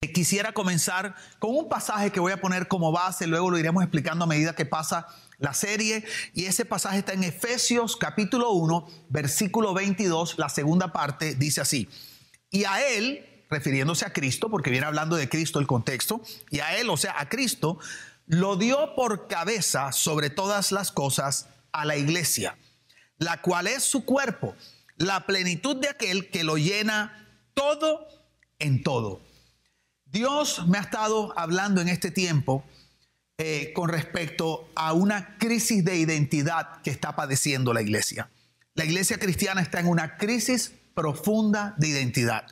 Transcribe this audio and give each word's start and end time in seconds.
Quisiera 0.00 0.52
comenzar 0.52 1.14
con 1.38 1.56
un 1.56 1.68
pasaje 1.70 2.10
que 2.12 2.20
voy 2.20 2.32
a 2.32 2.40
poner 2.40 2.68
como 2.68 2.92
base, 2.92 3.26
luego 3.26 3.50
lo 3.50 3.58
iremos 3.58 3.82
explicando 3.82 4.24
a 4.24 4.28
medida 4.28 4.54
que 4.54 4.66
pasa 4.66 5.06
la 5.38 5.54
serie, 5.54 6.04
y 6.34 6.44
ese 6.44 6.66
pasaje 6.66 6.98
está 6.98 7.14
en 7.14 7.24
Efesios 7.24 7.96
capítulo 7.96 8.50
1, 8.50 8.86
versículo 9.08 9.72
22, 9.72 10.38
la 10.38 10.50
segunda 10.50 10.92
parte 10.92 11.34
dice 11.34 11.62
así, 11.62 11.88
y 12.50 12.64
a 12.64 12.86
él, 12.86 13.44
refiriéndose 13.48 14.04
a 14.04 14.12
Cristo, 14.12 14.50
porque 14.50 14.70
viene 14.70 14.86
hablando 14.86 15.16
de 15.16 15.30
Cristo 15.30 15.60
el 15.60 15.66
contexto, 15.66 16.20
y 16.50 16.60
a 16.60 16.76
él, 16.76 16.90
o 16.90 16.96
sea, 16.98 17.14
a 17.18 17.28
Cristo, 17.30 17.78
lo 18.26 18.56
dio 18.56 18.94
por 18.96 19.28
cabeza 19.28 19.92
sobre 19.92 20.28
todas 20.28 20.72
las 20.72 20.92
cosas 20.92 21.48
a 21.72 21.86
la 21.86 21.96
iglesia, 21.96 22.58
la 23.18 23.40
cual 23.40 23.66
es 23.66 23.82
su 23.82 24.04
cuerpo, 24.04 24.54
la 24.96 25.26
plenitud 25.26 25.76
de 25.76 25.88
aquel 25.88 26.30
que 26.30 26.44
lo 26.44 26.56
llena 26.58 27.28
todo 27.54 28.08
en 28.58 28.82
todo. 28.82 29.25
Dios 30.06 30.66
me 30.68 30.78
ha 30.78 30.82
estado 30.82 31.32
hablando 31.36 31.80
en 31.80 31.88
este 31.88 32.10
tiempo 32.10 32.64
eh, 33.38 33.72
con 33.74 33.88
respecto 33.88 34.68
a 34.74 34.92
una 34.92 35.36
crisis 35.36 35.84
de 35.84 35.96
identidad 35.96 36.80
que 36.82 36.90
está 36.90 37.16
padeciendo 37.16 37.74
la 37.74 37.82
iglesia. 37.82 38.30
La 38.74 38.84
iglesia 38.84 39.18
cristiana 39.18 39.60
está 39.60 39.80
en 39.80 39.88
una 39.88 40.16
crisis 40.16 40.72
profunda 40.94 41.74
de 41.76 41.88
identidad. 41.88 42.46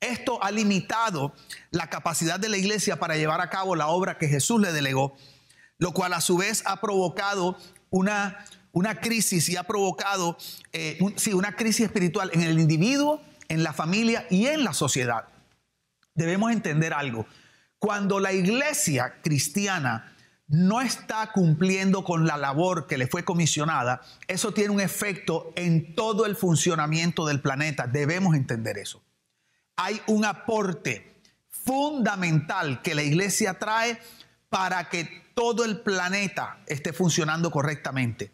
Esto 0.00 0.42
ha 0.42 0.50
limitado 0.52 1.34
la 1.70 1.90
capacidad 1.90 2.38
de 2.38 2.48
la 2.48 2.56
iglesia 2.56 2.98
para 2.98 3.16
llevar 3.16 3.40
a 3.40 3.50
cabo 3.50 3.76
la 3.76 3.88
obra 3.88 4.16
que 4.16 4.28
Jesús 4.28 4.60
le 4.60 4.72
delegó, 4.72 5.16
lo 5.76 5.92
cual 5.92 6.14
a 6.14 6.20
su 6.20 6.38
vez 6.38 6.62
ha 6.66 6.80
provocado 6.80 7.58
una, 7.90 8.46
una 8.72 9.00
crisis 9.00 9.48
y 9.48 9.56
ha 9.56 9.64
provocado 9.64 10.38
eh, 10.72 10.98
una 11.34 11.56
crisis 11.56 11.86
espiritual 11.86 12.30
en 12.32 12.42
el 12.42 12.58
individuo, 12.60 13.20
en 13.48 13.64
la 13.64 13.72
familia 13.72 14.26
y 14.30 14.46
en 14.46 14.64
la 14.64 14.72
sociedad 14.72 15.24
debemos 16.20 16.52
entender 16.52 16.92
algo. 16.92 17.26
Cuando 17.78 18.20
la 18.20 18.32
iglesia 18.32 19.20
cristiana 19.22 20.14
no 20.48 20.80
está 20.80 21.32
cumpliendo 21.32 22.04
con 22.04 22.26
la 22.26 22.36
labor 22.36 22.86
que 22.86 22.98
le 22.98 23.06
fue 23.06 23.24
comisionada, 23.24 24.02
eso 24.28 24.52
tiene 24.52 24.70
un 24.70 24.80
efecto 24.80 25.52
en 25.56 25.94
todo 25.94 26.26
el 26.26 26.36
funcionamiento 26.36 27.24
del 27.24 27.40
planeta. 27.40 27.86
Debemos 27.86 28.34
entender 28.34 28.76
eso. 28.76 29.02
Hay 29.76 30.00
un 30.08 30.24
aporte 30.24 31.22
fundamental 31.48 32.82
que 32.82 32.94
la 32.94 33.02
iglesia 33.02 33.58
trae 33.58 33.98
para 34.50 34.88
que 34.88 35.22
todo 35.34 35.64
el 35.64 35.80
planeta 35.80 36.58
esté 36.66 36.92
funcionando 36.92 37.50
correctamente. 37.50 38.30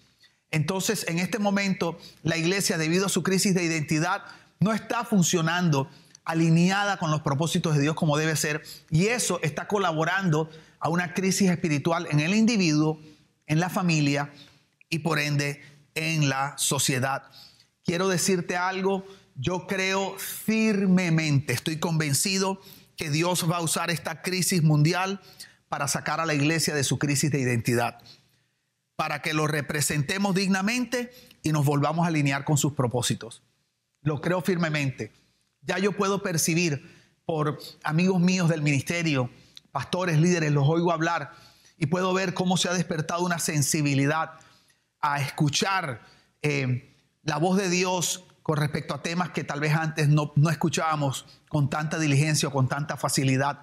Entonces, 0.50 1.05
en 1.08 1.19
este 1.19 1.38
momento, 1.38 1.98
la 2.22 2.36
iglesia, 2.36 2.78
debido 2.78 3.06
a 3.06 3.10
su 3.10 3.22
crisis 3.22 3.55
de 3.55 3.62
identidad, 3.64 4.22
no 4.58 4.72
está 4.72 5.05
funcionando 5.05 5.91
alineada 6.27 6.98
con 6.98 7.10
los 7.10 7.22
propósitos 7.22 7.74
de 7.74 7.80
Dios 7.80 7.94
como 7.94 8.19
debe 8.19 8.36
ser. 8.36 8.62
Y 8.91 9.06
eso 9.06 9.41
está 9.42 9.66
colaborando 9.66 10.50
a 10.78 10.91
una 10.91 11.14
crisis 11.14 11.48
espiritual 11.50 12.06
en 12.10 12.20
el 12.20 12.34
individuo, 12.34 13.00
en 13.46 13.60
la 13.60 13.70
familia 13.70 14.32
y 14.91 14.98
por 14.98 15.19
ende 15.19 15.62
en 15.94 16.28
la 16.28 16.58
sociedad. 16.58 17.22
Quiero 17.84 18.08
decirte 18.08 18.56
algo, 18.56 19.06
yo 19.36 19.66
creo 19.66 20.19
firmemente, 20.19 21.52
estoy 21.52 21.78
convencido 21.78 22.60
que 22.97 23.10
Dios 23.10 23.50
va 23.50 23.58
a 23.58 23.62
usar 23.62 23.91
esta 23.91 24.22
crisis 24.22 24.62
mundial 24.62 25.20
para 25.69 25.86
sacar 25.88 26.20
a 26.20 26.27
la 26.27 26.34
iglesia 26.34 26.74
de 26.74 26.84
su 26.84 26.98
crisis 26.98 27.30
de 27.30 27.41
identidad, 27.41 27.98
para 28.97 29.22
que 29.22 29.34
lo 29.34 29.47
representemos 29.47 30.34
dignamente 30.34 31.12
y 31.42 31.52
nos 31.52 31.64
volvamos 31.64 32.04
a 32.04 32.08
alinear 32.08 32.44
con 32.44 32.58
sus 32.58 32.72
propósitos. 32.72 33.42
Lo 34.02 34.20
creo 34.20 34.41
firmemente. 34.41 35.12
Ya 35.67 35.78
yo 35.78 35.92
puedo 35.92 36.22
percibir 36.22 36.95
por 37.25 37.59
amigos 37.83 38.20
míos 38.20 38.48
del 38.48 38.62
ministerio, 38.62 39.31
pastores, 39.72 40.19
líderes, 40.19 40.53
los 40.53 40.67
oigo 40.69 40.92
hablar 40.92 41.33
y 41.77 41.86
puedo 41.86 42.14
ver 42.14 42.34
cómo 42.34 42.56
se 42.56 42.69
ha 42.69 42.72
despertado 42.72 43.25
una 43.25 43.41
sensibilidad 43.41 44.34
a 45.00 45.20
escuchar 45.20 46.03
eh, 46.43 46.94
la 47.25 47.38
voz 47.38 47.59
de 47.59 47.69
Dios 47.69 48.25
con 48.43 48.59
respecto 48.59 48.94
a 48.94 49.03
temas 49.03 49.31
que 49.31 49.43
tal 49.43 49.59
vez 49.59 49.75
antes 49.75 50.09
no, 50.09 50.32
no 50.37 50.50
escuchábamos 50.50 51.26
con 51.49 51.69
tanta 51.69 51.99
diligencia 51.99 52.49
o 52.49 52.53
con 52.53 52.69
tanta 52.69 52.97
facilidad. 52.97 53.62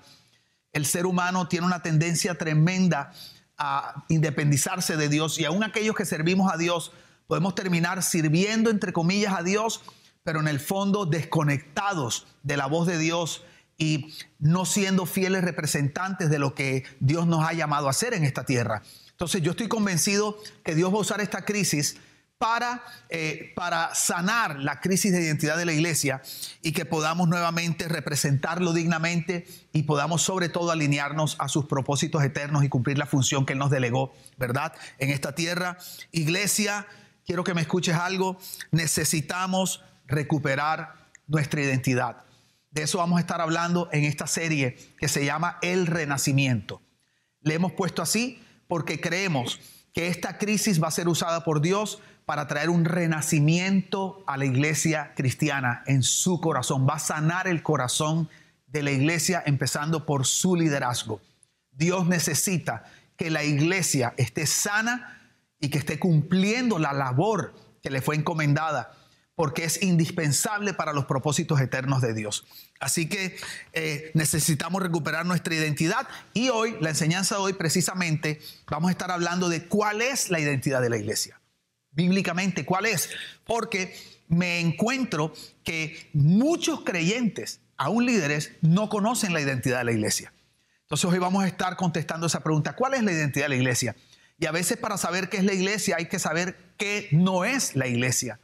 El 0.74 0.86
ser 0.86 1.06
humano 1.06 1.48
tiene 1.48 1.66
una 1.66 1.82
tendencia 1.82 2.38
tremenda 2.38 3.14
a 3.58 4.04
independizarse 4.10 4.98
de 4.98 5.08
Dios 5.08 5.40
y 5.40 5.46
aún 5.46 5.64
aquellos 5.64 5.96
que 5.96 6.06
servimos 6.06 6.52
a 6.52 6.58
Dios 6.58 6.92
podemos 7.28 7.56
terminar 7.56 8.04
sirviendo 8.04 8.70
entre 8.70 8.92
comillas 8.92 9.34
a 9.38 9.42
Dios 9.44 9.82
pero 10.24 10.40
en 10.40 10.48
el 10.48 10.60
fondo 10.60 11.06
desconectados 11.06 12.28
de 12.44 12.58
la 12.58 12.68
voz 12.68 12.88
de 12.88 12.98
Dios 12.98 13.44
y 13.78 14.14
no 14.40 14.66
siendo 14.66 15.06
fieles 15.06 15.44
representantes 15.44 16.30
de 16.30 16.40
lo 16.40 16.56
que 16.56 16.84
Dios 17.00 17.28
nos 17.28 17.48
ha 17.48 17.54
llamado 17.54 17.88
a 17.88 17.92
hacer 17.92 18.14
en 18.14 18.24
esta 18.24 18.46
tierra. 18.46 18.84
Entonces 19.12 19.42
yo 19.42 19.52
estoy 19.52 19.68
convencido 19.68 20.38
que 20.64 20.76
Dios 20.76 20.92
va 20.92 20.98
a 20.98 21.02
usar 21.02 21.22
esta 21.22 21.44
crisis 21.44 21.98
para, 22.38 22.84
eh, 23.10 23.54
para 23.56 23.96
sanar 23.96 24.60
la 24.60 24.82
crisis 24.82 25.14
de 25.14 25.22
identidad 25.22 25.56
de 25.56 25.66
la 25.66 25.72
iglesia 25.72 26.22
y 26.62 26.74
que 26.74 26.84
podamos 26.84 27.30
nuevamente 27.30 27.88
representarlo 27.88 28.74
dignamente 28.74 29.48
y 29.72 29.84
podamos 29.84 30.24
sobre 30.24 30.50
todo 30.50 30.72
alinearnos 30.72 31.38
a 31.40 31.48
sus 31.48 31.66
propósitos 31.66 32.22
eternos 32.22 32.64
y 32.64 32.70
cumplir 32.70 32.98
la 32.98 33.06
función 33.06 33.46
que 33.46 33.54
Él 33.54 33.60
nos 33.60 33.70
delegó, 33.70 34.14
¿verdad? 34.38 34.74
En 34.98 35.10
esta 35.10 35.36
tierra. 35.36 35.78
Iglesia, 36.12 36.86
quiero 37.26 37.46
que 37.46 37.54
me 37.54 37.62
escuches 37.62 37.96
algo, 37.96 38.38
necesitamos 38.72 39.82
recuperar 40.14 41.10
nuestra 41.28 41.62
identidad. 41.62 42.24
De 42.72 42.84
eso 42.84 42.98
vamos 42.98 43.18
a 43.18 43.22
estar 43.22 43.42
hablando 43.42 43.90
en 43.92 44.04
esta 44.04 44.28
serie 44.28 44.78
que 44.98 45.08
se 45.08 45.26
llama 45.26 45.58
El 45.62 45.86
Renacimiento. 45.86 46.82
Le 47.42 47.56
hemos 47.56 47.74
puesto 47.74 48.02
así 48.02 48.42
porque 48.68 49.00
creemos 49.00 49.60
que 49.94 50.08
esta 50.08 50.38
crisis 50.38 50.82
va 50.82 50.88
a 50.88 50.92
ser 50.92 51.08
usada 51.08 51.44
por 51.44 51.62
Dios 51.62 52.02
para 52.26 52.48
traer 52.48 52.70
un 52.70 52.86
renacimiento 52.86 54.24
a 54.26 54.38
la 54.38 54.46
iglesia 54.46 55.14
cristiana 55.16 55.84
en 55.86 56.04
su 56.04 56.40
corazón. 56.42 56.88
Va 56.90 56.96
a 56.96 57.00
sanar 57.00 57.48
el 57.48 57.62
corazón 57.62 58.30
de 58.66 58.82
la 58.82 58.92
iglesia 58.92 59.44
empezando 59.46 60.06
por 60.06 60.26
su 60.26 60.56
liderazgo. 60.56 61.22
Dios 61.72 62.08
necesita 62.08 62.86
que 63.18 63.30
la 63.30 63.44
iglesia 63.44 64.14
esté 64.18 64.48
sana 64.48 65.32
y 65.60 65.70
que 65.70 65.78
esté 65.78 66.00
cumpliendo 66.00 66.80
la 66.80 66.94
labor 66.94 67.54
que 67.84 67.90
le 67.90 68.02
fue 68.02 68.16
encomendada 68.16 68.96
porque 69.36 69.64
es 69.64 69.82
indispensable 69.82 70.74
para 70.74 70.94
los 70.94 71.06
propósitos 71.06 71.60
eternos 71.60 72.02
de 72.02 72.14
Dios. 72.14 72.46
Así 72.80 73.10
que 73.10 73.36
eh, 73.74 74.12
necesitamos 74.14 74.82
recuperar 74.82 75.26
nuestra 75.26 75.56
identidad 75.56 76.08
y 76.34 76.50
hoy, 76.50 76.76
la 76.82 76.90
enseñanza 76.90 77.36
de 77.36 77.42
hoy 77.42 77.54
precisamente, 77.54 78.40
vamos 78.68 78.90
a 78.90 78.92
estar 78.92 79.12
hablando 79.12 79.50
de 79.50 79.66
cuál 79.66 80.02
es 80.02 80.30
la 80.30 80.40
identidad 80.40 80.82
de 80.82 80.90
la 80.90 80.98
iglesia. 80.98 81.40
Bíblicamente, 81.92 82.66
¿cuál 82.66 82.86
es? 82.86 83.10
Porque 83.46 83.96
me 84.28 84.60
encuentro 84.60 85.34
que 85.64 86.10
muchos 86.14 86.82
creyentes, 86.82 87.62
aún 87.78 88.06
líderes, 88.06 88.52
no 88.62 88.90
conocen 88.90 89.34
la 89.34 89.42
identidad 89.42 89.80
de 89.80 89.86
la 89.86 89.92
iglesia. 89.92 90.34
Entonces 90.82 91.06
hoy 91.06 91.20
vamos 91.20 91.44
a 91.44 91.48
estar 91.48 91.76
contestando 91.76 92.28
esa 92.28 92.42
pregunta, 92.42 92.76
¿cuál 92.76 92.94
es 92.94 93.04
la 93.04 93.12
identidad 93.12 93.46
de 93.46 93.50
la 93.50 93.56
iglesia? 93.56 93.96
Y 94.38 94.46
a 94.46 94.52
veces 94.52 94.78
para 94.78 94.98
saber 94.98 95.30
qué 95.30 95.38
es 95.38 95.44
la 95.44 95.54
iglesia 95.54 95.96
hay 95.98 96.08
que 96.08 96.20
saber 96.20 96.58
qué 96.78 97.08
no 97.12 97.46
es 97.46 97.76
la 97.76 97.88
iglesia. 97.88 98.40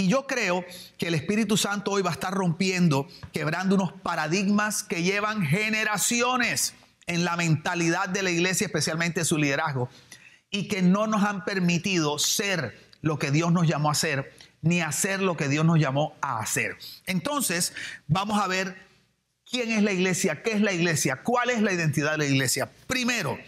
Y 0.00 0.08
yo 0.08 0.26
creo 0.26 0.64
que 0.96 1.08
el 1.08 1.14
Espíritu 1.14 1.58
Santo 1.58 1.90
hoy 1.90 2.00
va 2.00 2.08
a 2.08 2.14
estar 2.14 2.32
rompiendo, 2.32 3.06
quebrando 3.34 3.74
unos 3.74 3.92
paradigmas 3.92 4.82
que 4.82 5.02
llevan 5.02 5.44
generaciones 5.44 6.72
en 7.06 7.26
la 7.26 7.36
mentalidad 7.36 8.08
de 8.08 8.22
la 8.22 8.30
iglesia, 8.30 8.64
especialmente 8.64 9.26
su 9.26 9.36
liderazgo, 9.36 9.90
y 10.50 10.68
que 10.68 10.80
no 10.80 11.06
nos 11.06 11.22
han 11.22 11.44
permitido 11.44 12.18
ser 12.18 12.80
lo 13.02 13.18
que 13.18 13.30
Dios 13.30 13.52
nos 13.52 13.68
llamó 13.68 13.90
a 13.90 13.94
ser, 13.94 14.32
ni 14.62 14.80
hacer 14.80 15.20
lo 15.20 15.36
que 15.36 15.48
Dios 15.48 15.66
nos 15.66 15.78
llamó 15.78 16.16
a 16.22 16.38
hacer. 16.38 16.78
Entonces, 17.04 17.74
vamos 18.06 18.42
a 18.42 18.46
ver 18.46 18.78
quién 19.44 19.70
es 19.70 19.82
la 19.82 19.92
iglesia, 19.92 20.42
qué 20.42 20.52
es 20.52 20.62
la 20.62 20.72
iglesia, 20.72 21.20
cuál 21.22 21.50
es 21.50 21.60
la 21.60 21.74
identidad 21.74 22.12
de 22.12 22.18
la 22.18 22.24
iglesia. 22.24 22.70
Primero, 22.86 23.38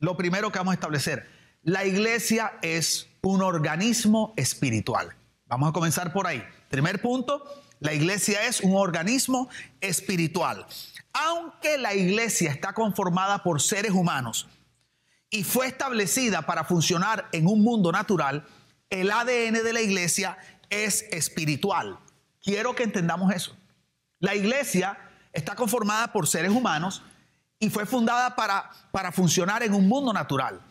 lo 0.00 0.16
primero 0.16 0.50
que 0.50 0.58
vamos 0.58 0.72
a 0.72 0.74
establecer, 0.74 1.28
la 1.62 1.84
iglesia 1.84 2.54
es 2.60 3.06
un 3.20 3.40
organismo 3.40 4.34
espiritual. 4.36 5.14
Vamos 5.52 5.68
a 5.68 5.72
comenzar 5.74 6.14
por 6.14 6.26
ahí. 6.26 6.42
Primer 6.70 7.02
punto, 7.02 7.44
la 7.78 7.92
iglesia 7.92 8.46
es 8.46 8.62
un 8.62 8.74
organismo 8.74 9.50
espiritual. 9.82 10.64
Aunque 11.12 11.76
la 11.76 11.92
iglesia 11.92 12.50
está 12.50 12.72
conformada 12.72 13.42
por 13.42 13.60
seres 13.60 13.92
humanos 13.92 14.48
y 15.28 15.44
fue 15.44 15.66
establecida 15.66 16.40
para 16.46 16.64
funcionar 16.64 17.28
en 17.32 17.46
un 17.46 17.62
mundo 17.62 17.92
natural, 17.92 18.46
el 18.88 19.10
ADN 19.10 19.62
de 19.62 19.72
la 19.74 19.82
iglesia 19.82 20.38
es 20.70 21.02
espiritual. 21.10 21.98
Quiero 22.42 22.74
que 22.74 22.84
entendamos 22.84 23.30
eso. 23.34 23.54
La 24.20 24.34
iglesia 24.34 24.96
está 25.34 25.54
conformada 25.54 26.14
por 26.14 26.26
seres 26.26 26.50
humanos 26.50 27.02
y 27.58 27.68
fue 27.68 27.84
fundada 27.84 28.36
para, 28.36 28.70
para 28.90 29.12
funcionar 29.12 29.62
en 29.62 29.74
un 29.74 29.86
mundo 29.86 30.14
natural. 30.14 30.62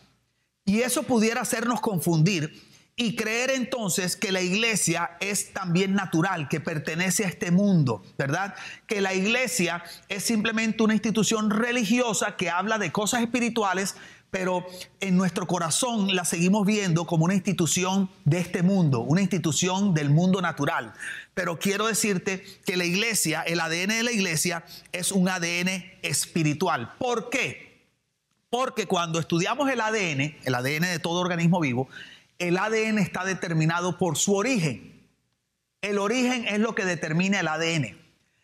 Y 0.64 0.80
eso 0.80 1.04
pudiera 1.04 1.42
hacernos 1.42 1.80
confundir 1.80 2.71
y 2.94 3.16
creer 3.16 3.50
entonces 3.50 4.16
que 4.16 4.32
la 4.32 4.42
iglesia 4.42 5.16
es 5.20 5.52
también 5.52 5.94
natural, 5.94 6.48
que 6.48 6.60
pertenece 6.60 7.24
a 7.24 7.28
este 7.28 7.50
mundo, 7.50 8.02
¿verdad? 8.18 8.54
Que 8.86 9.00
la 9.00 9.14
iglesia 9.14 9.82
es 10.08 10.24
simplemente 10.24 10.82
una 10.82 10.92
institución 10.92 11.50
religiosa 11.50 12.36
que 12.36 12.50
habla 12.50 12.78
de 12.78 12.92
cosas 12.92 13.22
espirituales, 13.22 13.96
pero 14.30 14.66
en 15.00 15.16
nuestro 15.16 15.46
corazón 15.46 16.14
la 16.14 16.24
seguimos 16.24 16.66
viendo 16.66 17.06
como 17.06 17.24
una 17.24 17.34
institución 17.34 18.10
de 18.24 18.40
este 18.40 18.62
mundo, 18.62 19.00
una 19.00 19.22
institución 19.22 19.94
del 19.94 20.10
mundo 20.10 20.42
natural. 20.42 20.92
Pero 21.34 21.58
quiero 21.58 21.86
decirte 21.86 22.44
que 22.66 22.76
la 22.76 22.84
iglesia, 22.84 23.42
el 23.42 23.60
ADN 23.60 23.88
de 23.88 24.02
la 24.02 24.12
iglesia 24.12 24.64
es 24.92 25.12
un 25.12 25.28
ADN 25.28 25.84
espiritual. 26.02 26.94
¿Por 26.98 27.30
qué? 27.30 27.72
Porque 28.50 28.86
cuando 28.86 29.18
estudiamos 29.18 29.70
el 29.70 29.80
ADN, 29.80 30.36
el 30.44 30.54
ADN 30.54 30.82
de 30.82 30.98
todo 30.98 31.20
organismo 31.20 31.58
vivo, 31.58 31.88
el 32.42 32.58
ADN 32.58 32.98
está 32.98 33.24
determinado 33.24 33.98
por 33.98 34.18
su 34.18 34.34
origen. 34.34 35.08
El 35.80 35.98
origen 35.98 36.44
es 36.48 36.58
lo 36.58 36.74
que 36.74 36.84
determina 36.84 37.38
el 37.38 37.46
ADN. 37.46 37.98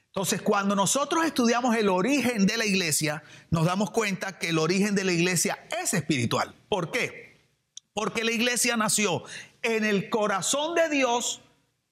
Entonces, 0.07 0.41
cuando 0.41 0.77
nosotros 0.77 1.25
estudiamos 1.25 1.77
el 1.77 1.89
origen 1.89 2.47
de 2.47 2.57
la 2.57 2.65
iglesia, 2.65 3.25
nos 3.51 3.67
damos 3.67 3.91
cuenta 3.91 4.39
que 4.39 4.51
el 4.51 4.59
origen 4.59 4.95
de 4.95 5.03
la 5.03 5.13
iglesia 5.13 5.67
es 5.83 5.95
espiritual. 5.95 6.55
¿Por 6.69 6.93
qué? 6.93 7.41
Porque 7.93 8.23
la 8.23 8.31
iglesia 8.31 8.77
nació 8.77 9.25
en 9.63 9.85
el 9.85 10.11
corazón 10.11 10.77
de 10.77 10.89
Dios, 10.89 11.41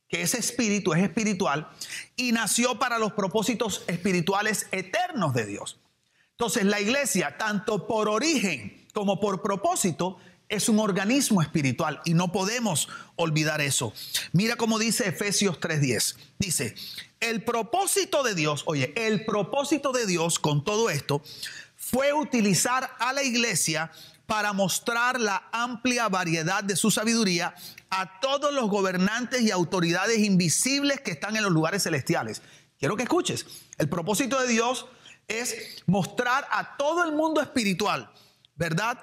que 0.08 0.23
ese 0.23 0.38
espíritu 0.38 0.93
es 0.94 1.03
espiritual, 1.03 1.69
y 2.14 2.31
nació 2.31 2.79
para 2.79 3.00
los 3.00 3.14
propósitos 3.14 3.82
espirituales 3.88 4.69
eternos 4.70 5.35
de 5.35 5.47
Dios. 5.47 5.81
Entonces, 6.31 6.64
la 6.64 6.81
iglesia, 6.81 7.37
tanto 7.37 7.88
por 7.88 8.08
origen 8.08 8.87
como 8.94 9.19
por 9.19 9.43
propósito, 9.43 10.19
es 10.48 10.69
un 10.69 10.78
organismo 10.78 11.43
espiritual 11.43 12.00
y 12.04 12.14
no 12.14 12.32
podemos 12.32 12.88
olvidar 13.16 13.60
eso. 13.60 13.93
Mira 14.32 14.56
cómo 14.56 14.78
dice 14.78 15.08
Efesios 15.08 15.58
3:10. 15.60 16.16
Dice, 16.38 16.75
el 17.20 17.43
propósito 17.43 18.22
de 18.22 18.34
Dios, 18.34 18.62
oye, 18.66 18.93
el 18.96 19.25
propósito 19.25 19.93
de 19.93 20.06
Dios 20.06 20.38
con 20.38 20.64
todo 20.64 20.90
esto 20.90 21.22
fue 21.76 22.12
utilizar 22.12 22.90
a 22.98 23.12
la 23.12 23.22
iglesia 23.22 23.90
para 24.26 24.52
mostrar 24.52 25.20
la 25.20 25.48
amplia 25.52 26.08
variedad 26.08 26.64
de 26.64 26.76
su 26.76 26.90
sabiduría 26.90 27.54
a 27.90 28.20
todos 28.20 28.52
los 28.52 28.69
gobernantes 28.69 29.43
y 29.43 29.50
autoridades 29.50 30.19
invisibles 30.19 31.00
que 31.00 31.12
están 31.12 31.37
en 31.37 31.44
los 31.44 31.52
lugares 31.52 31.84
celestiales. 31.84 32.43
Quiero 32.78 32.96
que 32.96 33.04
escuches, 33.04 33.46
el 33.78 33.88
propósito 33.88 34.40
de 34.40 34.48
Dios 34.48 34.87
es 35.28 35.82
mostrar 35.87 36.46
a 36.50 36.76
todo 36.76 37.04
el 37.04 37.12
mundo 37.12 37.40
espiritual, 37.40 38.10
¿verdad? 38.56 38.99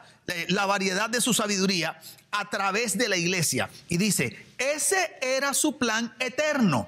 la 0.47 0.65
variedad 0.65 1.09
de 1.09 1.21
su 1.21 1.33
sabiduría 1.33 1.99
a 2.31 2.49
través 2.49 2.97
de 2.97 3.09
la 3.09 3.17
iglesia. 3.17 3.69
Y 3.89 3.97
dice, 3.97 4.37
ese 4.57 5.11
era 5.21 5.53
su 5.53 5.77
plan 5.77 6.13
eterno 6.19 6.87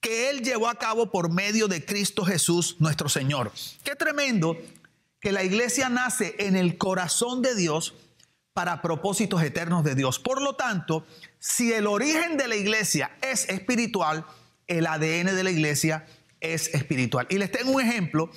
que 0.00 0.30
Él 0.30 0.42
llevó 0.42 0.68
a 0.68 0.78
cabo 0.78 1.10
por 1.10 1.32
medio 1.32 1.66
de 1.66 1.84
Cristo 1.84 2.24
Jesús 2.24 2.76
nuestro 2.78 3.08
Señor. 3.08 3.52
Qué 3.82 3.96
tremendo 3.96 4.56
que 5.20 5.32
la 5.32 5.42
iglesia 5.42 5.88
nace 5.88 6.36
en 6.38 6.56
el 6.56 6.78
corazón 6.78 7.42
de 7.42 7.54
Dios 7.54 7.94
para 8.52 8.82
propósitos 8.82 9.42
eternos 9.42 9.84
de 9.84 9.94
Dios. 9.94 10.18
Por 10.18 10.42
lo 10.42 10.54
tanto, 10.54 11.06
si 11.38 11.72
el 11.72 11.86
origen 11.86 12.36
de 12.36 12.48
la 12.48 12.56
iglesia 12.56 13.10
es 13.22 13.48
espiritual, 13.48 14.24
el 14.66 14.86
ADN 14.86 15.34
de 15.34 15.44
la 15.44 15.50
iglesia 15.50 16.06
es 16.40 16.72
espiritual. 16.74 17.26
Y 17.30 17.38
les 17.38 17.50
tengo 17.50 17.72
un 17.72 17.80
ejemplo 17.80 18.30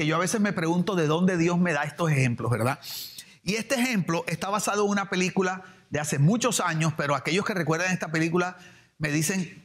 que 0.00 0.06
yo 0.06 0.16
a 0.16 0.18
veces 0.18 0.40
me 0.40 0.54
pregunto 0.54 0.96
de 0.96 1.06
dónde 1.06 1.36
Dios 1.36 1.58
me 1.58 1.74
da 1.74 1.82
estos 1.82 2.10
ejemplos, 2.10 2.50
¿verdad? 2.50 2.80
Y 3.42 3.56
este 3.56 3.74
ejemplo 3.74 4.24
está 4.28 4.48
basado 4.48 4.86
en 4.86 4.90
una 4.90 5.10
película 5.10 5.62
de 5.90 6.00
hace 6.00 6.18
muchos 6.18 6.60
años, 6.60 6.94
pero 6.96 7.14
aquellos 7.14 7.44
que 7.44 7.52
recuerdan 7.52 7.92
esta 7.92 8.10
película 8.10 8.56
me 8.96 9.10
dicen, 9.10 9.62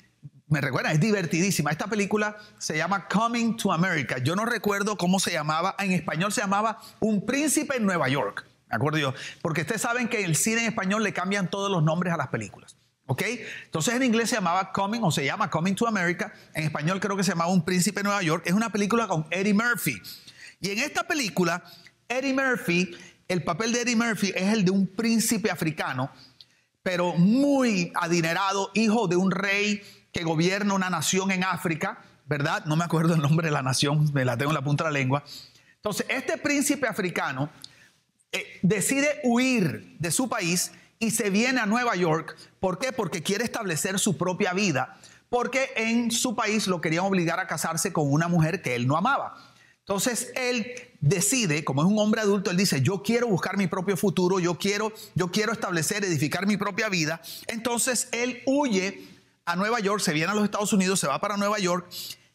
me 0.50 0.60
recuerdan, 0.60 0.92
es 0.92 1.00
divertidísima. 1.00 1.72
Esta 1.72 1.88
película 1.88 2.36
se 2.58 2.76
llama 2.76 3.08
Coming 3.08 3.56
to 3.56 3.72
America. 3.72 4.18
Yo 4.18 4.36
no 4.36 4.44
recuerdo 4.44 4.98
cómo 4.98 5.22
se 5.22 5.32
llamaba, 5.32 5.74
en 5.80 5.94
español 5.94 6.34
se 6.34 6.42
llamaba 6.42 6.82
Un 7.00 7.26
príncipe 7.26 7.78
en 7.78 7.86
Nueva 7.86 8.10
York. 8.10 8.46
¿Me 8.68 8.76
acuerdo 8.76 8.98
yo? 8.98 9.14
Porque 9.42 9.62
ustedes 9.62 9.84
saben 9.84 10.10
que 10.10 10.26
el 10.26 10.36
cine 10.36 10.64
en 10.64 10.68
español 10.68 11.02
le 11.02 11.14
cambian 11.14 11.50
todos 11.50 11.72
los 11.72 11.82
nombres 11.82 12.14
a 12.14 12.18
las 12.18 12.28
películas. 12.28 12.76
¿Ok? 13.07 13.24
Entonces 13.66 13.94
en 13.94 14.04
inglés 14.04 14.30
se 14.30 14.36
llamaba 14.36 14.72
Coming 14.72 15.02
o 15.04 15.12
se 15.12 15.25
llama 15.25 15.50
Coming 15.50 15.75
to 15.75 15.88
America. 15.88 16.34
En 16.54 16.63
español 16.63 17.00
creo 17.00 17.16
que 17.16 17.24
se 17.24 17.31
llamaba 17.31 17.52
Un 17.52 17.63
príncipe 17.63 18.00
en 18.00 18.06
Nueva 18.06 18.24
York. 18.24 18.44
Es 18.46 18.54
una 18.54 18.72
película 18.72 19.07
con 19.07 19.28
Eddie 19.30 19.54
Murphy. 19.54 20.02
Y 20.60 20.72
en 20.72 20.80
esta 20.80 21.04
película, 21.04 21.63
Eddie 22.07 22.34
Murphy 22.34 22.96
el 23.28 23.44
papel 23.44 23.72
de 23.72 23.81
Eddie 23.81 23.96
Murphy 23.96 24.31
es 24.36 24.54
el 24.54 24.66
de 24.66 24.72
un 24.72 24.88
príncipe 24.88 25.50
africano, 25.50 26.12
pero 26.84 27.13
muy 27.16 27.92
adinerado, 27.96 28.69
hijo 28.75 29.08
de 29.08 29.16
un 29.16 29.31
rey 29.31 29.81
que 30.12 30.24
gobierna 30.24 30.75
una 30.75 30.92
nación 30.92 31.31
en 31.31 31.44
África, 31.44 32.04
¿verdad? 32.28 32.66
No 32.66 32.75
me 32.75 32.84
acuerdo 32.84 33.16
el 33.16 33.22
nombre 33.22 33.48
de 33.48 33.51
la 33.51 33.63
nación, 33.63 34.12
me 34.13 34.25
la 34.25 34.38
tengo 34.38 34.51
en 34.51 34.56
la 34.56 34.63
punta 34.63 34.84
de 34.84 34.92
la 34.92 35.00
lengua. 35.00 35.24
Entonces, 35.78 36.06
este 36.10 36.38
príncipe 36.38 36.88
africano 36.88 37.50
eh, 38.31 38.60
decide 38.62 39.22
huir 39.24 39.98
de 39.98 40.12
su 40.12 40.30
país 40.30 40.72
y 41.00 41.12
se 41.12 41.30
viene 41.30 41.59
a 41.59 41.65
Nueva 41.65 41.95
York. 41.95 42.36
¿Por 42.59 42.80
qué? 42.80 42.92
Porque 42.92 43.24
quiere 43.24 43.44
establecer 43.44 44.00
su 44.00 44.18
propia 44.18 44.53
vida, 44.53 44.97
porque 45.30 45.71
en 45.75 46.12
su 46.12 46.36
país 46.36 46.68
lo 46.68 46.81
querían 46.81 47.06
obligar 47.06 47.39
a 47.39 47.47
casarse 47.47 47.92
con 47.92 48.12
una 48.12 48.27
mujer 48.27 48.62
que 48.62 48.75
él 48.75 48.88
no 48.88 48.97
amaba. 48.97 49.36
Entonces 49.80 50.31
él 50.36 50.74
decide, 51.00 51.63
como 51.63 51.83
es 51.83 51.88
un 51.88 52.00
hombre 52.00 52.21
adulto, 52.21 52.50
él 52.50 52.57
dice, 52.57 52.81
yo 52.81 53.03
quiero 53.03 53.27
buscar 53.27 53.56
mi 53.56 53.68
propio 53.68 53.95
futuro, 53.95 54.39
yo 54.39 54.57
quiero, 54.57 54.92
yo 55.13 55.30
quiero 55.31 55.51
establecer, 55.51 56.03
edificar 56.03 56.47
mi 56.47 56.57
propia 56.57 56.89
vida. 56.89 57.21
Entonces 57.48 58.09
él 58.12 58.41
huye 58.48 59.07
a 59.45 59.56
Nueva 59.56 59.80
York, 59.80 60.01
se 60.01 60.13
viene 60.13 60.31
a 60.31 60.36
los 60.36 60.44
Estados 60.44 60.74
Unidos, 60.74 61.00
se 61.00 61.07
va 61.07 61.21
para 61.21 61.38
Nueva 61.38 61.59
York 61.59 61.88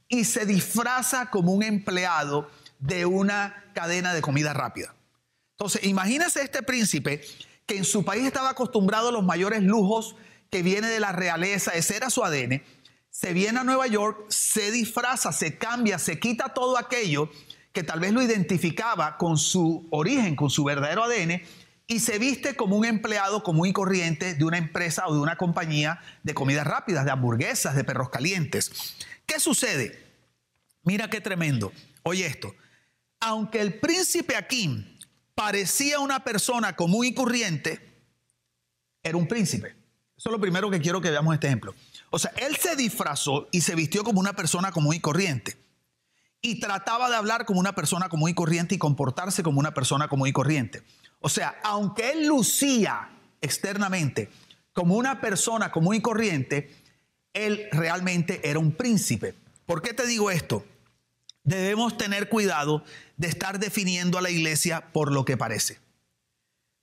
y 0.08 0.24
se 0.24 0.46
disfraza 0.46 1.30
como 1.30 1.52
un 1.52 1.64
empleado 1.64 2.48
de 2.78 3.04
una 3.06 3.64
cadena 3.74 4.14
de 4.14 4.22
comida 4.22 4.52
rápida. 4.52 4.94
Entonces, 5.52 5.84
imagínese 5.84 6.42
este 6.42 6.62
príncipe 6.62 7.22
que 7.70 7.76
en 7.78 7.84
su 7.84 8.04
país 8.04 8.26
estaba 8.26 8.50
acostumbrado 8.50 9.10
a 9.10 9.12
los 9.12 9.22
mayores 9.22 9.62
lujos 9.62 10.16
que 10.50 10.62
viene 10.62 10.88
de 10.88 10.98
la 10.98 11.12
realeza, 11.12 11.70
ese 11.70 11.96
era 11.96 12.10
su 12.10 12.24
ADN 12.24 12.62
se 13.10 13.32
viene 13.32 13.58
a 13.58 13.64
Nueva 13.64 13.86
York, 13.86 14.26
se 14.28 14.70
disfraza, 14.70 15.32
se 15.32 15.58
cambia, 15.58 15.98
se 15.98 16.18
quita 16.18 16.54
todo 16.54 16.78
aquello 16.78 17.28
que 17.72 17.82
tal 17.82 18.00
vez 18.00 18.12
lo 18.12 18.22
identificaba 18.22 19.16
con 19.18 19.36
su 19.36 19.86
origen, 19.90 20.36
con 20.36 20.48
su 20.50 20.64
verdadero 20.64 21.04
ADN, 21.04 21.42
y 21.86 21.98
se 21.98 22.18
viste 22.18 22.54
como 22.54 22.76
un 22.76 22.84
empleado 22.84 23.42
común 23.42 23.66
y 23.66 23.72
corriente 23.72 24.34
de 24.34 24.44
una 24.44 24.58
empresa 24.58 25.06
o 25.08 25.14
de 25.14 25.20
una 25.20 25.36
compañía 25.36 26.00
de 26.22 26.34
comidas 26.34 26.66
rápidas, 26.66 27.04
de 27.04 27.10
hamburguesas, 27.10 27.74
de 27.74 27.84
perros 27.84 28.10
calientes. 28.10 28.96
¿Qué 29.26 29.40
sucede? 29.40 30.02
Mira 30.84 31.10
qué 31.10 31.20
tremendo. 31.20 31.72
Oye 32.04 32.26
esto. 32.26 32.54
Aunque 33.18 33.60
el 33.60 33.74
príncipe 33.80 34.36
Akim 34.36 34.84
parecía 35.40 36.00
una 36.00 36.22
persona 36.22 36.76
común 36.76 37.06
y 37.06 37.14
corriente, 37.14 37.80
era 39.02 39.16
un 39.16 39.26
príncipe. 39.26 39.74
Eso 40.14 40.28
es 40.28 40.32
lo 40.32 40.38
primero 40.38 40.70
que 40.70 40.82
quiero 40.82 41.00
que 41.00 41.08
veamos 41.08 41.32
este 41.32 41.46
ejemplo. 41.46 41.74
O 42.10 42.18
sea, 42.18 42.30
él 42.36 42.56
se 42.56 42.76
disfrazó 42.76 43.48
y 43.50 43.62
se 43.62 43.74
vistió 43.74 44.04
como 44.04 44.20
una 44.20 44.34
persona 44.34 44.70
común 44.70 44.96
y 44.96 45.00
corriente. 45.00 45.56
Y 46.42 46.60
trataba 46.60 47.08
de 47.08 47.16
hablar 47.16 47.46
como 47.46 47.58
una 47.58 47.74
persona 47.74 48.10
común 48.10 48.28
y 48.28 48.34
corriente 48.34 48.74
y 48.74 48.78
comportarse 48.78 49.42
como 49.42 49.60
una 49.60 49.72
persona 49.72 50.08
común 50.08 50.28
y 50.28 50.32
corriente. 50.34 50.82
O 51.20 51.30
sea, 51.30 51.58
aunque 51.64 52.10
él 52.10 52.26
lucía 52.26 53.08
externamente 53.40 54.28
como 54.74 54.94
una 54.94 55.22
persona 55.22 55.72
común 55.72 55.94
y 55.94 56.02
corriente, 56.02 56.70
él 57.32 57.66
realmente 57.72 58.42
era 58.46 58.58
un 58.58 58.72
príncipe. 58.72 59.34
¿Por 59.64 59.80
qué 59.80 59.94
te 59.94 60.06
digo 60.06 60.30
esto? 60.30 60.66
Debemos 61.42 61.96
tener 61.96 62.28
cuidado 62.28 62.84
de 63.16 63.28
estar 63.28 63.58
definiendo 63.58 64.18
a 64.18 64.22
la 64.22 64.30
iglesia 64.30 64.92
por 64.92 65.12
lo 65.12 65.24
que 65.24 65.36
parece. 65.36 65.78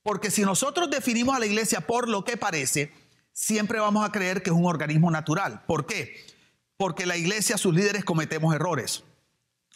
Porque 0.04 0.32
si 0.32 0.44
nosotros 0.44 0.90
definimos 0.90 1.36
a 1.36 1.40
la 1.40 1.46
iglesia 1.46 1.82
por 1.82 2.08
lo 2.08 2.24
que 2.24 2.38
parece, 2.38 2.92
siempre 3.34 3.80
vamos 3.80 4.08
a 4.08 4.12
creer 4.12 4.42
que 4.42 4.50
es 4.50 4.56
un 4.56 4.66
organismo 4.66 5.12
natural. 5.12 5.64
¿Por 5.66 5.86
qué? 5.86 6.26
Porque 6.78 7.06
la 7.06 7.18
iglesia, 7.18 7.58
sus 7.58 7.74
líderes 7.74 8.06
cometemos 8.06 8.56
errores. 8.56 9.04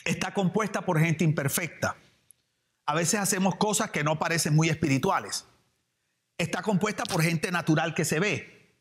Está 0.05 0.33
compuesta 0.33 0.81
por 0.81 0.99
gente 0.99 1.23
imperfecta. 1.23 1.95
A 2.85 2.95
veces 2.95 3.19
hacemos 3.19 3.55
cosas 3.55 3.91
que 3.91 4.03
no 4.03 4.19
parecen 4.19 4.55
muy 4.55 4.69
espirituales. 4.69 5.45
Está 6.37 6.61
compuesta 6.61 7.03
por 7.03 7.21
gente 7.21 7.51
natural 7.51 7.93
que 7.93 8.05
se 8.05 8.19
ve. 8.19 8.75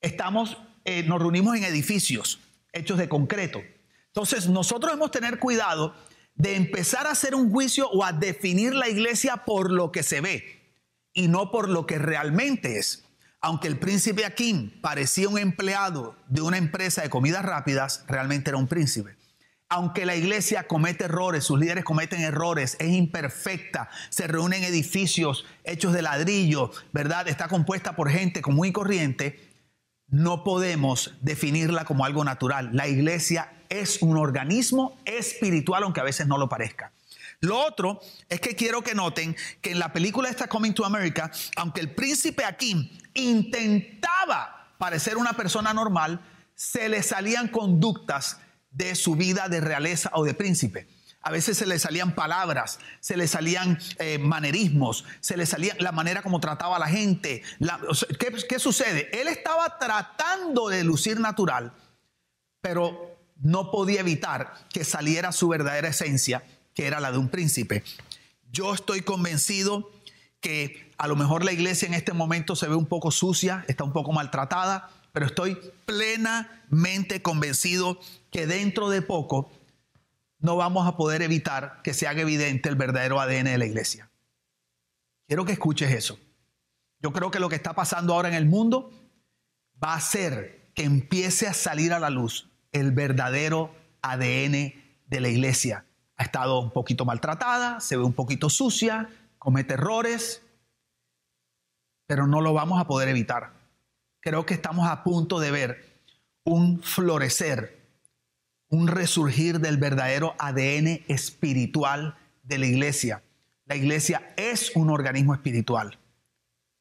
Estamos, 0.00 0.56
eh, 0.84 1.02
nos 1.02 1.20
reunimos 1.20 1.56
en 1.56 1.64
edificios 1.64 2.40
hechos 2.72 2.98
de 2.98 3.08
concreto. 3.08 3.60
Entonces, 4.16 4.48
nosotros 4.48 4.92
debemos 4.92 5.10
tener 5.10 5.38
cuidado 5.38 5.94
de 6.36 6.56
empezar 6.56 7.06
a 7.06 7.10
hacer 7.10 7.34
un 7.34 7.50
juicio 7.50 7.86
o 7.90 8.02
a 8.02 8.12
definir 8.12 8.74
la 8.74 8.88
iglesia 8.88 9.44
por 9.44 9.70
lo 9.70 9.92
que 9.92 10.02
se 10.02 10.22
ve 10.22 10.62
y 11.12 11.28
no 11.28 11.50
por 11.50 11.68
lo 11.68 11.86
que 11.86 11.98
realmente 11.98 12.78
es 12.78 13.04
aunque 13.42 13.68
el 13.68 13.78
príncipe 13.78 14.24
Akim 14.24 14.80
parecía 14.80 15.28
un 15.28 15.38
empleado 15.38 16.16
de 16.26 16.40
una 16.40 16.56
empresa 16.56 17.02
de 17.02 17.10
comidas 17.10 17.44
rápidas, 17.44 18.04
realmente 18.08 18.50
era 18.50 18.56
un 18.56 18.66
príncipe. 18.66 19.14
aunque 19.68 20.06
la 20.06 20.16
iglesia 20.16 20.66
comete 20.66 21.04
errores, 21.04 21.44
sus 21.44 21.60
líderes 21.60 21.84
cometen 21.84 22.22
errores, 22.22 22.76
es 22.80 22.88
imperfecta, 22.88 23.90
se 24.10 24.26
reúnen 24.26 24.64
edificios 24.64 25.44
hechos 25.64 25.92
de 25.92 26.02
ladrillo, 26.02 26.70
¿verdad? 26.92 27.28
Está 27.28 27.48
compuesta 27.48 27.94
por 27.94 28.10
gente 28.10 28.42
común 28.42 28.68
y 28.68 28.72
corriente, 28.72 29.40
no 30.08 30.42
podemos 30.42 31.14
definirla 31.20 31.84
como 31.84 32.04
algo 32.04 32.24
natural. 32.24 32.70
La 32.72 32.88
iglesia 32.88 33.55
es 33.68 34.02
un 34.02 34.16
organismo 34.16 34.98
espiritual, 35.04 35.82
aunque 35.82 36.00
a 36.00 36.04
veces 36.04 36.26
no 36.26 36.38
lo 36.38 36.48
parezca. 36.48 36.92
Lo 37.40 37.58
otro 37.58 38.00
es 38.28 38.40
que 38.40 38.56
quiero 38.56 38.82
que 38.82 38.94
noten 38.94 39.36
que 39.60 39.72
en 39.72 39.78
la 39.78 39.92
película 39.92 40.28
esta 40.28 40.48
Coming 40.48 40.72
to 40.72 40.84
America, 40.84 41.30
aunque 41.56 41.80
el 41.80 41.94
príncipe 41.94 42.44
Akim 42.44 42.88
intentaba 43.14 44.72
parecer 44.78 45.16
una 45.16 45.34
persona 45.34 45.74
normal, 45.74 46.20
se 46.54 46.88
le 46.88 47.02
salían 47.02 47.48
conductas 47.48 48.38
de 48.70 48.94
su 48.94 49.16
vida 49.16 49.48
de 49.48 49.60
realeza 49.60 50.10
o 50.14 50.24
de 50.24 50.34
príncipe. 50.34 50.88
A 51.20 51.30
veces 51.30 51.58
se 51.58 51.66
le 51.66 51.78
salían 51.78 52.14
palabras, 52.14 52.78
se 53.00 53.16
le 53.16 53.26
salían 53.26 53.78
eh, 53.98 54.16
manerismos, 54.18 55.04
se 55.20 55.36
le 55.36 55.44
salía 55.44 55.74
la 55.80 55.90
manera 55.90 56.22
como 56.22 56.40
trataba 56.40 56.76
a 56.76 56.78
la 56.78 56.86
gente. 56.86 57.42
¿qué, 58.20 58.32
¿Qué 58.48 58.58
sucede? 58.58 59.10
Él 59.20 59.26
estaba 59.26 59.76
tratando 59.78 60.68
de 60.68 60.84
lucir 60.84 61.18
natural, 61.18 61.72
pero 62.60 63.15
no 63.40 63.70
podía 63.70 64.00
evitar 64.00 64.54
que 64.72 64.84
saliera 64.84 65.32
su 65.32 65.48
verdadera 65.48 65.88
esencia, 65.88 66.44
que 66.74 66.86
era 66.86 67.00
la 67.00 67.12
de 67.12 67.18
un 67.18 67.28
príncipe. 67.28 67.82
Yo 68.50 68.74
estoy 68.74 69.02
convencido 69.02 69.90
que 70.40 70.92
a 70.98 71.08
lo 71.08 71.16
mejor 71.16 71.44
la 71.44 71.52
iglesia 71.52 71.86
en 71.86 71.94
este 71.94 72.12
momento 72.12 72.56
se 72.56 72.68
ve 72.68 72.74
un 72.74 72.86
poco 72.86 73.10
sucia, 73.10 73.64
está 73.68 73.84
un 73.84 73.92
poco 73.92 74.12
maltratada, 74.12 74.90
pero 75.12 75.26
estoy 75.26 75.58
plenamente 75.84 77.22
convencido 77.22 77.98
que 78.30 78.46
dentro 78.46 78.88
de 78.88 79.02
poco 79.02 79.50
no 80.38 80.56
vamos 80.56 80.86
a 80.86 80.96
poder 80.96 81.22
evitar 81.22 81.80
que 81.82 81.94
se 81.94 82.06
haga 82.06 82.22
evidente 82.22 82.68
el 82.68 82.76
verdadero 82.76 83.20
ADN 83.20 83.44
de 83.44 83.58
la 83.58 83.66
iglesia. 83.66 84.10
Quiero 85.26 85.44
que 85.44 85.52
escuches 85.52 85.90
eso. 85.90 86.18
Yo 87.00 87.12
creo 87.12 87.30
que 87.30 87.40
lo 87.40 87.48
que 87.48 87.56
está 87.56 87.74
pasando 87.74 88.14
ahora 88.14 88.28
en 88.28 88.34
el 88.34 88.46
mundo 88.46 88.90
va 89.82 89.94
a 89.94 89.96
hacer 89.96 90.70
que 90.74 90.84
empiece 90.84 91.46
a 91.46 91.54
salir 91.54 91.92
a 91.92 91.98
la 91.98 92.10
luz 92.10 92.48
el 92.76 92.92
verdadero 92.92 93.74
ADN 94.02 94.74
de 95.06 95.20
la 95.20 95.28
iglesia. 95.28 95.84
Ha 96.16 96.22
estado 96.24 96.60
un 96.60 96.70
poquito 96.70 97.04
maltratada, 97.04 97.80
se 97.80 97.96
ve 97.96 98.02
un 98.02 98.12
poquito 98.12 98.48
sucia, 98.48 99.08
comete 99.38 99.74
errores, 99.74 100.42
pero 102.06 102.26
no 102.26 102.40
lo 102.40 102.52
vamos 102.52 102.80
a 102.80 102.86
poder 102.86 103.08
evitar. 103.08 103.52
Creo 104.20 104.46
que 104.46 104.54
estamos 104.54 104.88
a 104.88 105.02
punto 105.02 105.40
de 105.40 105.50
ver 105.50 106.02
un 106.44 106.82
florecer 106.82 107.76
un 108.68 108.88
resurgir 108.88 109.60
del 109.60 109.76
verdadero 109.76 110.34
ADN 110.38 111.04
espiritual 111.08 112.16
de 112.42 112.58
la 112.58 112.66
iglesia. 112.66 113.22
La 113.66 113.76
iglesia 113.76 114.34
es 114.36 114.74
un 114.74 114.90
organismo 114.90 115.34
espiritual 115.34 115.98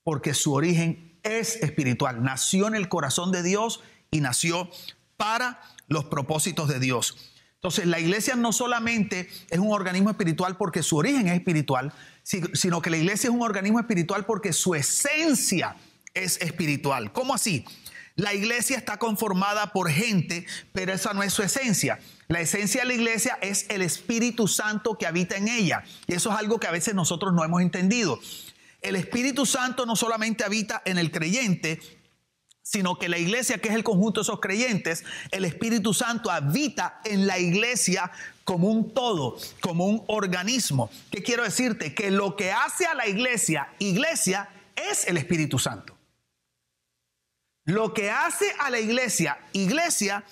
porque 0.03 0.33
su 0.33 0.53
origen 0.53 1.19
es 1.23 1.55
espiritual. 1.57 2.23
Nació 2.23 2.67
en 2.67 2.75
el 2.75 2.89
corazón 2.89 3.31
de 3.31 3.41
Dios 3.43 3.81
y 4.11 4.21
nació 4.21 4.69
para 5.17 5.59
los 5.87 6.05
propósitos 6.05 6.67
de 6.67 6.79
Dios. 6.79 7.31
Entonces, 7.55 7.87
la 7.87 7.99
iglesia 7.99 8.35
no 8.35 8.53
solamente 8.53 9.27
es 9.49 9.59
un 9.59 9.71
organismo 9.71 10.11
espiritual 10.11 10.55
porque 10.55 10.83
su 10.83 10.97
origen 10.97 11.27
es 11.27 11.33
espiritual, 11.33 11.93
sino 12.23 12.81
que 12.81 12.91
la 12.91 12.97
iglesia 12.97 13.29
es 13.29 13.33
un 13.33 13.41
organismo 13.41 13.79
espiritual 13.79 14.25
porque 14.25 14.53
su 14.53 14.75
esencia 14.75 15.75
es 16.13 16.39
espiritual. 16.41 17.11
¿Cómo 17.11 17.33
así? 17.33 17.65
La 18.15 18.33
iglesia 18.33 18.77
está 18.77 18.97
conformada 18.97 19.73
por 19.73 19.89
gente, 19.89 20.45
pero 20.73 20.93
esa 20.93 21.13
no 21.13 21.23
es 21.23 21.33
su 21.33 21.43
esencia. 21.43 21.99
La 22.27 22.39
esencia 22.39 22.81
de 22.81 22.87
la 22.87 22.93
iglesia 22.93 23.37
es 23.41 23.65
el 23.69 23.81
Espíritu 23.81 24.47
Santo 24.47 24.97
que 24.97 25.05
habita 25.05 25.35
en 25.35 25.47
ella. 25.47 25.83
Y 26.07 26.13
eso 26.13 26.31
es 26.31 26.37
algo 26.37 26.59
que 26.59 26.67
a 26.67 26.71
veces 26.71 26.95
nosotros 26.95 27.33
no 27.33 27.43
hemos 27.43 27.61
entendido. 27.61 28.19
El 28.81 28.95
Espíritu 28.95 29.45
Santo 29.45 29.85
no 29.85 29.95
solamente 29.95 30.43
habita 30.43 30.81
en 30.85 30.97
el 30.97 31.11
creyente, 31.11 31.81
sino 32.65 32.97
que 32.97 33.09
la 33.09 33.19
iglesia, 33.19 33.59
que 33.59 33.69
es 33.69 33.75
el 33.75 33.83
conjunto 33.83 34.19
de 34.19 34.23
esos 34.23 34.39
creyentes, 34.39 35.03
el 35.29 35.45
Espíritu 35.45 35.93
Santo 35.93 36.31
habita 36.31 36.99
en 37.05 37.27
la 37.27 37.37
iglesia 37.37 38.11
como 38.43 38.69
un 38.69 38.91
todo, 38.91 39.37
como 39.61 39.85
un 39.85 40.03
organismo. 40.07 40.89
¿Qué 41.11 41.21
quiero 41.21 41.43
decirte? 41.43 41.93
Que 41.93 42.09
lo 42.09 42.35
que 42.35 42.51
hace 42.51 42.87
a 42.87 42.95
la 42.95 43.07
iglesia, 43.07 43.69
iglesia, 43.77 44.49
es 44.75 45.07
el 45.07 45.17
Espíritu 45.17 45.59
Santo. 45.59 45.95
Lo 47.65 47.93
que 47.93 48.09
hace 48.09 48.47
a 48.59 48.71
la 48.71 48.79
iglesia, 48.79 49.37
iglesia, 49.53 50.23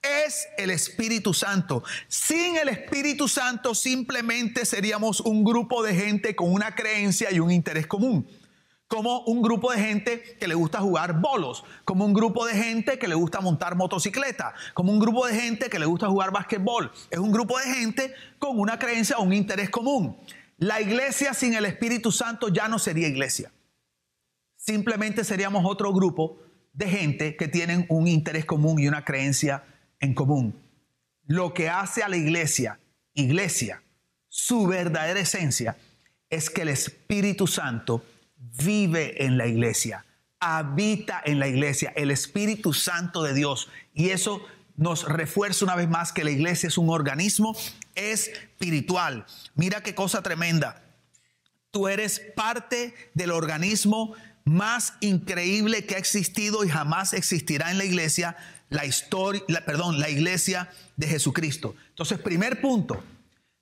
es 0.00 0.46
el 0.56 0.70
Espíritu 0.70 1.34
Santo. 1.34 1.82
Sin 2.06 2.56
el 2.56 2.68
Espíritu 2.68 3.26
Santo 3.26 3.74
simplemente 3.74 4.64
seríamos 4.64 5.18
un 5.18 5.42
grupo 5.42 5.82
de 5.82 5.96
gente 5.96 6.36
con 6.36 6.52
una 6.52 6.76
creencia 6.76 7.32
y 7.32 7.40
un 7.40 7.50
interés 7.50 7.88
común. 7.88 8.28
Como 8.86 9.20
un 9.24 9.42
grupo 9.42 9.72
de 9.72 9.78
gente 9.78 10.36
que 10.38 10.46
le 10.46 10.54
gusta 10.54 10.80
jugar 10.80 11.20
bolos, 11.20 11.64
como 11.84 12.04
un 12.04 12.12
grupo 12.12 12.46
de 12.46 12.54
gente 12.54 12.98
que 12.98 13.08
le 13.08 13.14
gusta 13.14 13.40
montar 13.40 13.76
motocicleta, 13.76 14.54
como 14.74 14.92
un 14.92 14.98
grupo 14.98 15.26
de 15.26 15.34
gente 15.34 15.70
que 15.70 15.78
le 15.78 15.86
gusta 15.86 16.08
jugar 16.08 16.32
basquetbol. 16.32 16.92
Es 17.10 17.18
un 17.18 17.32
grupo 17.32 17.58
de 17.58 17.64
gente 17.64 18.14
con 18.38 18.60
una 18.60 18.78
creencia 18.78 19.18
o 19.18 19.22
un 19.22 19.32
interés 19.32 19.70
común. 19.70 20.16
La 20.58 20.80
iglesia 20.80 21.34
sin 21.34 21.54
el 21.54 21.64
Espíritu 21.64 22.12
Santo 22.12 22.48
ya 22.48 22.68
no 22.68 22.78
sería 22.78 23.08
iglesia. 23.08 23.50
Simplemente 24.56 25.24
seríamos 25.24 25.64
otro 25.66 25.92
grupo 25.92 26.38
de 26.72 26.88
gente 26.88 27.36
que 27.36 27.48
tienen 27.48 27.86
un 27.88 28.06
interés 28.06 28.44
común 28.44 28.78
y 28.78 28.88
una 28.88 29.04
creencia 29.04 29.64
en 30.00 30.14
común. 30.14 30.60
Lo 31.26 31.54
que 31.54 31.68
hace 31.68 32.02
a 32.02 32.08
la 32.08 32.16
iglesia, 32.16 32.78
iglesia, 33.14 33.82
su 34.28 34.66
verdadera 34.66 35.20
esencia, 35.20 35.76
es 36.28 36.50
que 36.50 36.62
el 36.62 36.68
Espíritu 36.68 37.46
Santo 37.46 38.02
vive 38.62 39.24
en 39.24 39.38
la 39.38 39.46
iglesia, 39.46 40.04
habita 40.40 41.22
en 41.24 41.38
la 41.38 41.48
iglesia, 41.48 41.92
el 41.96 42.10
Espíritu 42.10 42.72
Santo 42.72 43.22
de 43.22 43.34
Dios. 43.34 43.68
Y 43.94 44.10
eso 44.10 44.42
nos 44.76 45.08
refuerza 45.08 45.64
una 45.64 45.76
vez 45.76 45.88
más 45.88 46.12
que 46.12 46.24
la 46.24 46.30
iglesia 46.30 46.68
es 46.68 46.78
un 46.78 46.90
organismo 46.90 47.56
espiritual. 47.94 49.26
Mira 49.54 49.82
qué 49.82 49.94
cosa 49.94 50.22
tremenda. 50.22 50.82
Tú 51.70 51.88
eres 51.88 52.20
parte 52.36 52.94
del 53.14 53.30
organismo 53.30 54.14
más 54.44 54.94
increíble 55.00 55.86
que 55.86 55.94
ha 55.94 55.98
existido 55.98 56.64
y 56.64 56.68
jamás 56.68 57.12
existirá 57.14 57.70
en 57.70 57.78
la 57.78 57.84
iglesia, 57.84 58.36
la 58.68 58.84
historia, 58.84 59.42
perdón, 59.64 59.98
la 59.98 60.10
iglesia 60.10 60.70
de 60.96 61.06
Jesucristo. 61.06 61.74
Entonces, 61.90 62.18
primer 62.18 62.60
punto, 62.60 63.02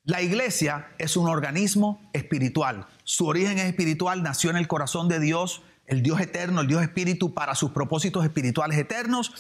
la 0.05 0.21
iglesia 0.21 0.89
es 0.99 1.17
un 1.17 1.29
organismo 1.29 2.01
espiritual. 2.13 2.87
Su 3.05 3.27
origen 3.27 3.59
es 3.59 3.67
espiritual, 3.67 4.23
nació 4.23 4.51
en 4.51 4.57
el 4.57 4.67
corazón 4.67 5.09
de 5.09 5.21
Dios, 5.21 5.63
el 5.87 6.03
Dios 6.03 6.21
eterno, 6.21 6.61
el 6.61 6.67
Dios 6.67 6.83
espíritu 6.83 7.35
para 7.35 7.55
sus 7.55 7.71
propósitos 7.71 8.25
espirituales 8.25 8.79
eternos 8.79 9.33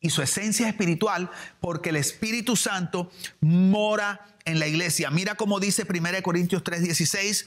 y 0.00 0.10
su 0.10 0.22
esencia 0.22 0.68
espiritual 0.68 1.30
porque 1.60 1.90
el 1.90 1.96
Espíritu 1.96 2.56
Santo 2.56 3.10
mora 3.40 4.26
en 4.44 4.58
la 4.58 4.66
iglesia. 4.66 5.10
Mira 5.10 5.34
cómo 5.34 5.60
dice 5.60 5.84
1 5.84 6.22
Corintios 6.22 6.62
3:16, 6.62 7.46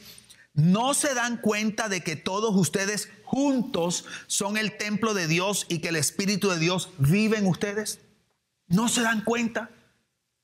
¿No 0.53 0.93
se 0.93 1.13
dan 1.13 1.37
cuenta 1.37 1.89
de 1.89 2.01
que 2.01 2.15
todos 2.15 2.55
ustedes 2.55 3.09
juntos 3.23 4.05
son 4.27 4.57
el 4.57 4.77
templo 4.77 5.13
de 5.13 5.27
Dios 5.27 5.65
y 5.69 5.79
que 5.79 5.89
el 5.89 5.95
Espíritu 5.95 6.49
de 6.49 6.59
Dios 6.59 6.89
vive 6.97 7.37
en 7.37 7.45
ustedes? 7.45 8.01
¿No 8.67 8.89
se 8.89 9.01
dan 9.01 9.23
cuenta? 9.23 9.69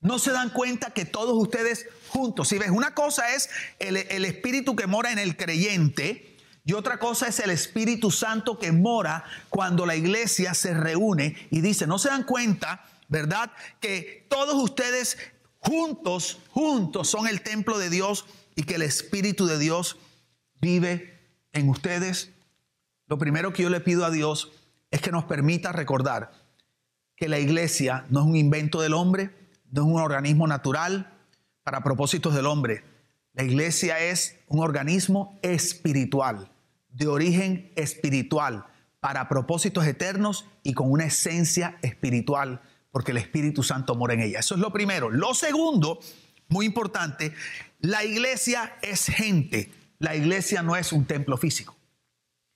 ¿No 0.05 0.19
se 0.19 0.31
dan 0.31 0.51
cuenta 0.51 0.91
que 0.91 1.03
todos 1.03 1.35
ustedes 1.35 1.87
juntos, 2.09 2.49
si 2.49 2.59
ves, 2.59 2.69
una 2.69 2.93
cosa 2.93 3.33
es 3.33 3.49
el, 3.79 3.97
Espíritu 3.97 4.75
que 4.75 4.85
mora 4.85 5.11
en 5.11 5.17
el 5.17 5.35
creyente 5.35 6.37
y 6.63 6.73
otra 6.73 6.99
cosa 6.99 7.27
es 7.27 7.39
el 7.39 7.49
Espíritu 7.49 8.11
Santo 8.11 8.59
que 8.59 8.71
mora 8.71 9.23
cuando 9.49 9.87
la 9.87 9.95
iglesia 9.95 10.53
se 10.53 10.75
reúne 10.75 11.35
y 11.49 11.61
dice, 11.61 11.87
¿no 11.87 11.97
se 11.97 12.09
dan 12.09 12.23
cuenta, 12.23 12.85
verdad? 13.07 13.51
Que 13.79 14.27
todos 14.29 14.53
ustedes 14.53 15.17
juntos, 15.57 16.37
juntos 16.51 17.09
son 17.09 17.27
el 17.27 17.41
templo 17.41 17.79
de 17.79 17.89
Dios 17.89 18.25
y 18.55 18.61
que 18.61 18.75
el 18.75 18.83
Espíritu 18.83 19.47
de 19.47 19.57
Dios 19.57 19.97
vive 20.61 21.19
en 21.51 21.67
ustedes, 21.67 22.29
lo 23.07 23.17
primero 23.17 23.53
que 23.53 23.63
yo 23.63 23.71
le 23.71 23.81
pido 23.81 24.05
a 24.05 24.11
Dios 24.11 24.51
es 24.91 25.01
que 25.01 25.11
nos 25.11 25.25
permita 25.25 25.71
recordar 25.71 26.31
que 27.15 27.27
la 27.27 27.39
iglesia 27.39 28.05
no 28.09 28.19
es 28.19 28.27
un 28.27 28.35
invento 28.35 28.81
del 28.81 28.93
hombre, 28.93 29.44
no 29.75 29.81
es 29.81 29.87
un 29.87 30.01
organismo 30.01 30.47
natural 30.47 31.11
para 31.63 31.83
propósitos 31.83 32.33
del 32.33 32.45
hombre. 32.45 32.83
La 33.33 33.43
iglesia 33.43 33.99
es 33.99 34.37
un 34.47 34.59
organismo 34.59 35.37
espiritual, 35.41 36.49
de 36.89 37.07
origen 37.07 37.71
espiritual, 37.75 38.65
para 39.01 39.27
propósitos 39.27 39.85
eternos 39.85 40.45
y 40.63 40.73
con 40.73 40.89
una 40.89 41.05
esencia 41.05 41.77
espiritual, 41.81 42.61
porque 42.89 43.11
el 43.11 43.17
Espíritu 43.17 43.63
Santo 43.63 43.95
mora 43.95 44.13
en 44.13 44.21
ella. 44.21 44.39
Eso 44.39 44.55
es 44.55 44.61
lo 44.61 44.71
primero. 44.71 45.09
Lo 45.09 45.33
segundo, 45.33 45.99
muy 46.47 46.65
importante, 46.65 47.33
la 47.81 48.05
iglesia 48.05 48.77
es 48.81 49.05
gente, 49.07 49.69
la 49.99 50.15
iglesia 50.15 50.63
no 50.63 50.77
es 50.77 50.93
un 50.93 51.05
templo 51.05 51.35
físico. 51.35 51.75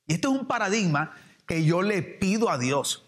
Y 0.08 0.14
esto 0.14 0.34
es 0.34 0.40
un 0.40 0.48
paradigma 0.48 1.12
que 1.46 1.66
yo 1.66 1.82
le 1.82 2.02
pido 2.02 2.50
a 2.50 2.58
Dios 2.58 3.06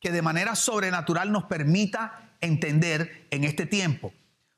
que 0.00 0.12
de 0.12 0.20
manera 0.20 0.54
sobrenatural 0.54 1.32
nos 1.32 1.44
permita 1.44 2.23
entender 2.44 3.26
en 3.30 3.44
este 3.44 3.66
tiempo. 3.66 4.12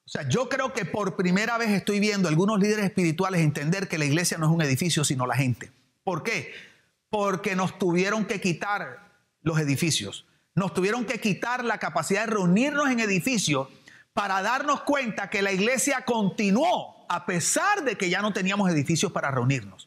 O 0.04 0.08
sea, 0.08 0.28
yo 0.28 0.48
creo 0.48 0.72
que 0.72 0.84
por 0.84 1.16
primera 1.16 1.58
vez 1.58 1.70
estoy 1.70 1.98
viendo 1.98 2.28
a 2.28 2.30
algunos 2.30 2.60
líderes 2.60 2.84
espirituales 2.84 3.40
entender 3.40 3.88
que 3.88 3.98
la 3.98 4.04
iglesia 4.04 4.38
no 4.38 4.46
es 4.46 4.52
un 4.52 4.62
edificio, 4.62 5.04
sino 5.04 5.26
la 5.26 5.34
gente. 5.34 5.72
¿Por 6.04 6.22
qué? 6.22 6.52
Porque 7.10 7.56
nos 7.56 7.78
tuvieron 7.78 8.24
que 8.24 8.40
quitar 8.40 9.10
los 9.42 9.58
edificios. 9.58 10.26
Nos 10.54 10.72
tuvieron 10.74 11.04
que 11.04 11.20
quitar 11.20 11.64
la 11.64 11.78
capacidad 11.78 12.26
de 12.26 12.32
reunirnos 12.34 12.88
en 12.88 13.00
edificios 13.00 13.68
para 14.12 14.42
darnos 14.42 14.82
cuenta 14.82 15.28
que 15.28 15.42
la 15.42 15.52
iglesia 15.52 16.04
continuó 16.04 17.04
a 17.08 17.26
pesar 17.26 17.84
de 17.84 17.96
que 17.96 18.08
ya 18.08 18.22
no 18.22 18.32
teníamos 18.32 18.70
edificios 18.70 19.12
para 19.12 19.30
reunirnos. 19.30 19.85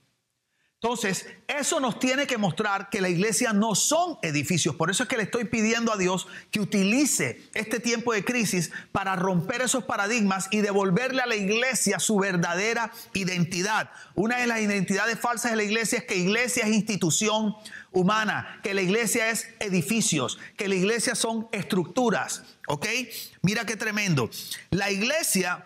Entonces, 0.81 1.25
eso 1.45 1.81
nos 1.81 1.99
tiene 1.99 2.25
que 2.25 2.37
mostrar 2.37 2.89
que 2.89 3.01
la 3.01 3.09
iglesia 3.09 3.51
no 3.51 3.75
son 3.75 4.17
edificios. 4.21 4.77
Por 4.77 4.89
eso 4.89 5.03
es 5.03 5.09
que 5.09 5.17
le 5.17 5.23
estoy 5.23 5.43
pidiendo 5.43 5.91
a 5.91 5.97
Dios 5.97 6.25
que 6.51 6.61
utilice 6.61 7.49
este 7.53 7.81
tiempo 7.81 8.13
de 8.13 8.23
crisis 8.23 8.71
para 8.93 9.17
romper 9.17 9.61
esos 9.61 9.83
paradigmas 9.83 10.47
y 10.51 10.61
devolverle 10.61 11.21
a 11.21 11.25
la 11.25 11.35
iglesia 11.35 11.99
su 11.99 12.15
verdadera 12.17 12.93
identidad. 13.13 13.89
Una 14.15 14.37
de 14.37 14.47
las 14.47 14.61
identidades 14.61 15.19
falsas 15.19 15.51
de 15.51 15.57
la 15.57 15.63
iglesia 15.63 15.97
es 15.97 16.05
que 16.05 16.15
iglesia 16.15 16.63
es 16.63 16.73
institución 16.73 17.55
humana, 17.91 18.61
que 18.63 18.73
la 18.73 18.81
iglesia 18.81 19.31
es 19.31 19.49
edificios, 19.59 20.39
que 20.55 20.69
la 20.69 20.75
iglesia 20.75 21.13
son 21.13 21.49
estructuras. 21.51 22.43
¿Ok? 22.67 22.87
Mira 23.41 23.65
qué 23.65 23.75
tremendo. 23.75 24.29
La 24.69 24.91
iglesia 24.91 25.65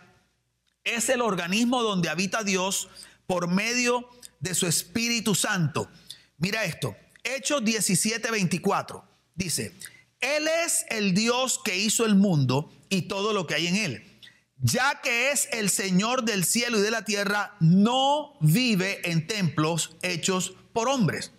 es 0.83 1.07
el 1.09 1.21
organismo 1.21 1.83
donde 1.83 2.09
habita 2.09 2.43
Dios 2.43 2.89
por 3.25 3.47
medio 3.47 4.09
de 4.39 4.53
su 4.53 4.67
Espíritu 4.67 5.35
Santo. 5.35 5.89
Mira 6.37 6.65
esto, 6.65 6.95
Hechos 7.23 7.63
17, 7.63 8.31
24. 8.31 9.03
Dice, 9.35 9.73
Él 10.19 10.47
es 10.47 10.85
el 10.89 11.13
Dios 11.13 11.59
que 11.63 11.77
hizo 11.77 12.05
el 12.05 12.15
mundo 12.15 12.71
y 12.89 13.03
todo 13.03 13.33
lo 13.33 13.47
que 13.47 13.55
hay 13.55 13.67
en 13.67 13.75
él. 13.75 14.21
Ya 14.57 15.01
que 15.01 15.31
es 15.31 15.49
el 15.51 15.69
Señor 15.69 16.23
del 16.23 16.45
cielo 16.45 16.77
y 16.79 16.81
de 16.81 16.91
la 16.91 17.03
tierra, 17.03 17.55
no 17.59 18.37
vive 18.39 19.09
en 19.09 19.27
templos 19.27 19.95
hechos 20.01 20.53
por 20.71 20.87
hombres. 20.87 21.31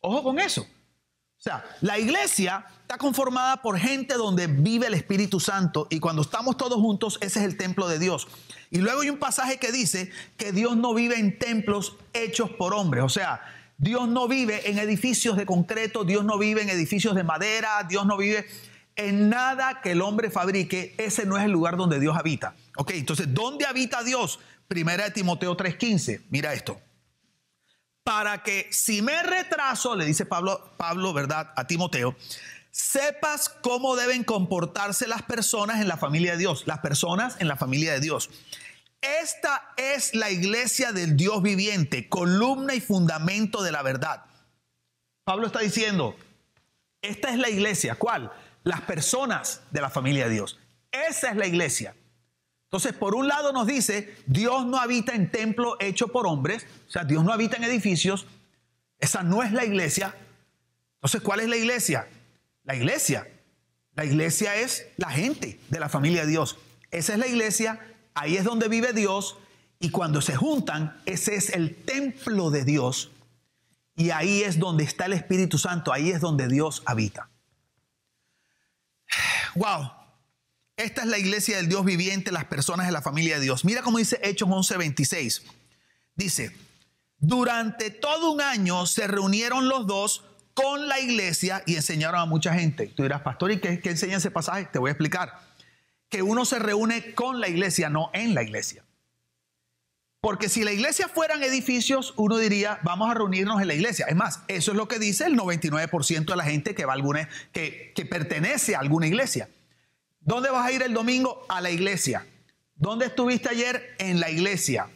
Ojo 0.00 0.22
con 0.22 0.38
eso. 0.38 0.62
O 0.62 1.42
sea, 1.48 1.64
la 1.80 1.98
iglesia 1.98 2.64
está 2.82 2.98
conformada 2.98 3.62
por 3.62 3.78
gente 3.78 4.14
donde 4.14 4.46
vive 4.46 4.86
el 4.86 4.94
Espíritu 4.94 5.38
Santo 5.38 5.86
y 5.90 6.00
cuando 6.00 6.22
estamos 6.22 6.56
todos 6.56 6.80
juntos, 6.80 7.18
ese 7.20 7.40
es 7.40 7.44
el 7.44 7.56
templo 7.56 7.88
de 7.88 7.98
Dios. 7.98 8.26
Y 8.70 8.78
luego 8.78 9.02
hay 9.02 9.10
un 9.10 9.18
pasaje 9.18 9.58
que 9.58 9.72
dice 9.72 10.10
que 10.36 10.52
Dios 10.52 10.76
no 10.76 10.94
vive 10.94 11.18
en 11.18 11.38
templos 11.38 11.96
hechos 12.12 12.50
por 12.50 12.74
hombres. 12.74 13.04
O 13.04 13.08
sea, 13.08 13.40
Dios 13.78 14.08
no 14.08 14.26
vive 14.28 14.70
en 14.70 14.78
edificios 14.78 15.36
de 15.36 15.46
concreto, 15.46 16.04
Dios 16.04 16.24
no 16.24 16.38
vive 16.38 16.62
en 16.62 16.70
edificios 16.70 17.14
de 17.14 17.24
madera, 17.24 17.86
Dios 17.88 18.06
no 18.06 18.16
vive 18.16 18.46
en 18.96 19.28
nada 19.28 19.80
que 19.82 19.92
el 19.92 20.02
hombre 20.02 20.30
fabrique. 20.30 20.94
Ese 20.98 21.26
no 21.26 21.36
es 21.36 21.44
el 21.44 21.52
lugar 21.52 21.76
donde 21.76 22.00
Dios 22.00 22.16
habita. 22.16 22.54
Ok, 22.76 22.92
entonces, 22.94 23.32
¿dónde 23.32 23.66
habita 23.66 24.02
Dios? 24.02 24.40
Primera 24.66 25.04
de 25.04 25.10
Timoteo 25.10 25.56
3:15. 25.56 26.22
Mira 26.30 26.54
esto. 26.54 26.80
Para 28.02 28.42
que 28.42 28.68
si 28.70 29.02
me 29.02 29.22
retraso, 29.22 29.96
le 29.96 30.04
dice 30.04 30.26
Pablo, 30.26 30.74
Pablo, 30.76 31.12
¿verdad? 31.12 31.52
A 31.56 31.66
Timoteo, 31.66 32.16
sepas 32.76 33.48
cómo 33.48 33.96
deben 33.96 34.22
comportarse 34.22 35.08
las 35.08 35.22
personas 35.22 35.80
en 35.80 35.88
la 35.88 35.96
familia 35.96 36.32
de 36.32 36.38
Dios, 36.38 36.64
las 36.66 36.80
personas 36.80 37.36
en 37.38 37.48
la 37.48 37.56
familia 37.56 37.94
de 37.94 38.00
Dios. 38.00 38.28
Esta 39.00 39.72
es 39.78 40.14
la 40.14 40.30
iglesia 40.30 40.92
del 40.92 41.16
Dios 41.16 41.42
viviente, 41.42 42.10
columna 42.10 42.74
y 42.74 42.82
fundamento 42.82 43.62
de 43.62 43.72
la 43.72 43.80
verdad. 43.80 44.26
Pablo 45.24 45.46
está 45.46 45.60
diciendo, 45.60 46.16
esta 47.00 47.30
es 47.30 47.38
la 47.38 47.48
iglesia, 47.48 47.94
¿cuál? 47.94 48.30
Las 48.62 48.82
personas 48.82 49.62
de 49.70 49.80
la 49.80 49.88
familia 49.88 50.28
de 50.28 50.34
Dios. 50.34 50.58
Esa 50.92 51.30
es 51.30 51.36
la 51.36 51.46
iglesia. 51.46 51.96
Entonces, 52.64 52.92
por 52.92 53.14
un 53.14 53.26
lado 53.26 53.54
nos 53.54 53.66
dice, 53.66 54.14
Dios 54.26 54.66
no 54.66 54.78
habita 54.78 55.14
en 55.14 55.30
templo 55.30 55.78
hecho 55.80 56.08
por 56.08 56.26
hombres, 56.26 56.66
o 56.88 56.90
sea, 56.90 57.04
Dios 57.04 57.24
no 57.24 57.32
habita 57.32 57.56
en 57.56 57.64
edificios, 57.64 58.26
esa 58.98 59.22
no 59.22 59.42
es 59.42 59.52
la 59.52 59.64
iglesia. 59.64 60.14
Entonces, 60.96 61.22
¿cuál 61.22 61.40
es 61.40 61.48
la 61.48 61.56
iglesia? 61.56 62.06
La 62.66 62.74
iglesia. 62.74 63.26
La 63.94 64.04
iglesia 64.04 64.56
es 64.56 64.86
la 64.98 65.08
gente 65.08 65.58
de 65.70 65.80
la 65.80 65.88
familia 65.88 66.22
de 66.22 66.30
Dios. 66.30 66.56
Esa 66.90 67.14
es 67.14 67.18
la 67.18 67.26
iglesia, 67.26 67.80
ahí 68.14 68.36
es 68.36 68.44
donde 68.44 68.68
vive 68.68 68.92
Dios 68.92 69.38
y 69.78 69.90
cuando 69.90 70.20
se 70.20 70.36
juntan, 70.36 71.00
ese 71.06 71.34
es 71.36 71.50
el 71.50 71.74
templo 71.74 72.50
de 72.50 72.64
Dios 72.64 73.10
y 73.94 74.10
ahí 74.10 74.42
es 74.42 74.58
donde 74.58 74.84
está 74.84 75.06
el 75.06 75.14
Espíritu 75.14 75.58
Santo, 75.58 75.92
ahí 75.92 76.10
es 76.10 76.20
donde 76.20 76.48
Dios 76.48 76.82
habita. 76.84 77.30
Wow. 79.54 79.90
Esta 80.76 81.00
es 81.00 81.06
la 81.06 81.16
iglesia 81.16 81.56
del 81.56 81.70
Dios 81.70 81.82
viviente, 81.82 82.30
las 82.30 82.44
personas 82.44 82.84
de 82.84 82.92
la 82.92 83.00
familia 83.00 83.36
de 83.36 83.40
Dios. 83.40 83.64
Mira 83.64 83.80
cómo 83.80 83.96
dice 83.96 84.20
Hechos 84.22 84.50
11:26. 84.50 85.40
Dice, 86.14 86.54
durante 87.18 87.90
todo 87.90 88.32
un 88.32 88.42
año 88.42 88.84
se 88.84 89.06
reunieron 89.06 89.68
los 89.68 89.86
dos 89.86 90.24
con 90.56 90.88
la 90.88 90.98
iglesia 90.98 91.62
y 91.66 91.76
enseñaron 91.76 92.18
a 92.18 92.24
mucha 92.24 92.54
gente. 92.54 92.86
Tú 92.86 93.02
dirás, 93.02 93.20
pastor, 93.20 93.52
¿y 93.52 93.60
qué, 93.60 93.78
enseña 93.84 94.16
ese 94.16 94.30
pasaje? 94.30 94.64
Te 94.72 94.78
voy 94.78 94.88
a 94.88 94.92
explicar. 94.92 95.38
Que 96.08 96.22
uno 96.22 96.46
se 96.46 96.58
reúne 96.58 97.14
con 97.14 97.40
la 97.40 97.48
iglesia, 97.48 97.90
no 97.90 98.08
en 98.14 98.34
la 98.34 98.42
iglesia. 98.42 98.82
Porque 100.22 100.48
si 100.48 100.64
la 100.64 100.72
iglesia 100.72 101.08
fueran 101.08 101.42
edificios, 101.42 102.14
uno 102.16 102.38
diría, 102.38 102.80
vamos 102.82 103.10
a 103.10 103.14
reunirnos 103.14 103.60
en 103.60 103.68
la 103.68 103.74
iglesia. 103.74 104.06
Es 104.08 104.16
más, 104.16 104.40
eso 104.48 104.70
es 104.70 104.78
lo 104.78 104.88
que 104.88 104.98
dice 104.98 105.26
el 105.26 105.36
99% 105.36 106.24
de 106.24 106.36
la 106.36 106.44
gente 106.44 106.74
que 106.74 106.86
va 106.86 106.94
a 106.94 106.96
alguna, 106.96 107.28
que, 107.52 107.92
que 107.94 108.06
pertenece 108.06 108.74
a 108.74 108.78
alguna 108.78 109.06
iglesia. 109.06 109.50
¿Dónde 110.20 110.48
vas 110.48 110.66
a 110.66 110.72
ir 110.72 110.80
el 110.80 110.94
domingo? 110.94 111.44
A 111.50 111.60
la 111.60 111.70
iglesia. 111.70 112.26
¿Dónde 112.76 113.06
estuviste 113.06 113.50
ayer? 113.50 113.94
En 113.98 114.20
la 114.20 114.30
iglesia. 114.30 114.88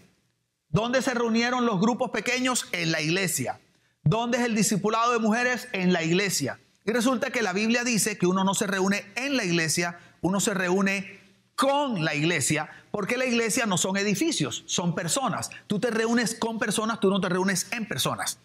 ¿Dónde 0.70 1.02
se 1.02 1.12
reunieron 1.12 1.66
los 1.66 1.80
grupos 1.80 2.10
pequeños? 2.12 2.66
En 2.72 2.92
la 2.92 3.02
iglesia. 3.02 3.60
¿Dónde 4.02 4.38
es 4.38 4.44
el 4.44 4.54
discipulado 4.54 5.12
de 5.12 5.18
mujeres? 5.18 5.68
En 5.72 5.92
la 5.92 6.02
iglesia. 6.02 6.58
Y 6.84 6.92
resulta 6.92 7.30
que 7.30 7.42
la 7.42 7.52
Biblia 7.52 7.84
dice 7.84 8.18
que 8.18 8.26
uno 8.26 8.44
no 8.44 8.54
se 8.54 8.66
reúne 8.66 9.04
en 9.14 9.36
la 9.36 9.44
iglesia, 9.44 9.98
uno 10.22 10.40
se 10.40 10.54
reúne 10.54 11.20
con 11.54 12.04
la 12.04 12.14
iglesia, 12.14 12.70
porque 12.90 13.18
la 13.18 13.26
iglesia 13.26 13.66
no 13.66 13.76
son 13.76 13.98
edificios, 13.98 14.64
son 14.66 14.94
personas. 14.94 15.50
Tú 15.66 15.78
te 15.78 15.90
reúnes 15.90 16.34
con 16.34 16.58
personas, 16.58 17.00
tú 17.00 17.10
no 17.10 17.20
te 17.20 17.28
reúnes 17.28 17.70
en 17.72 17.86
personas. 17.86 18.38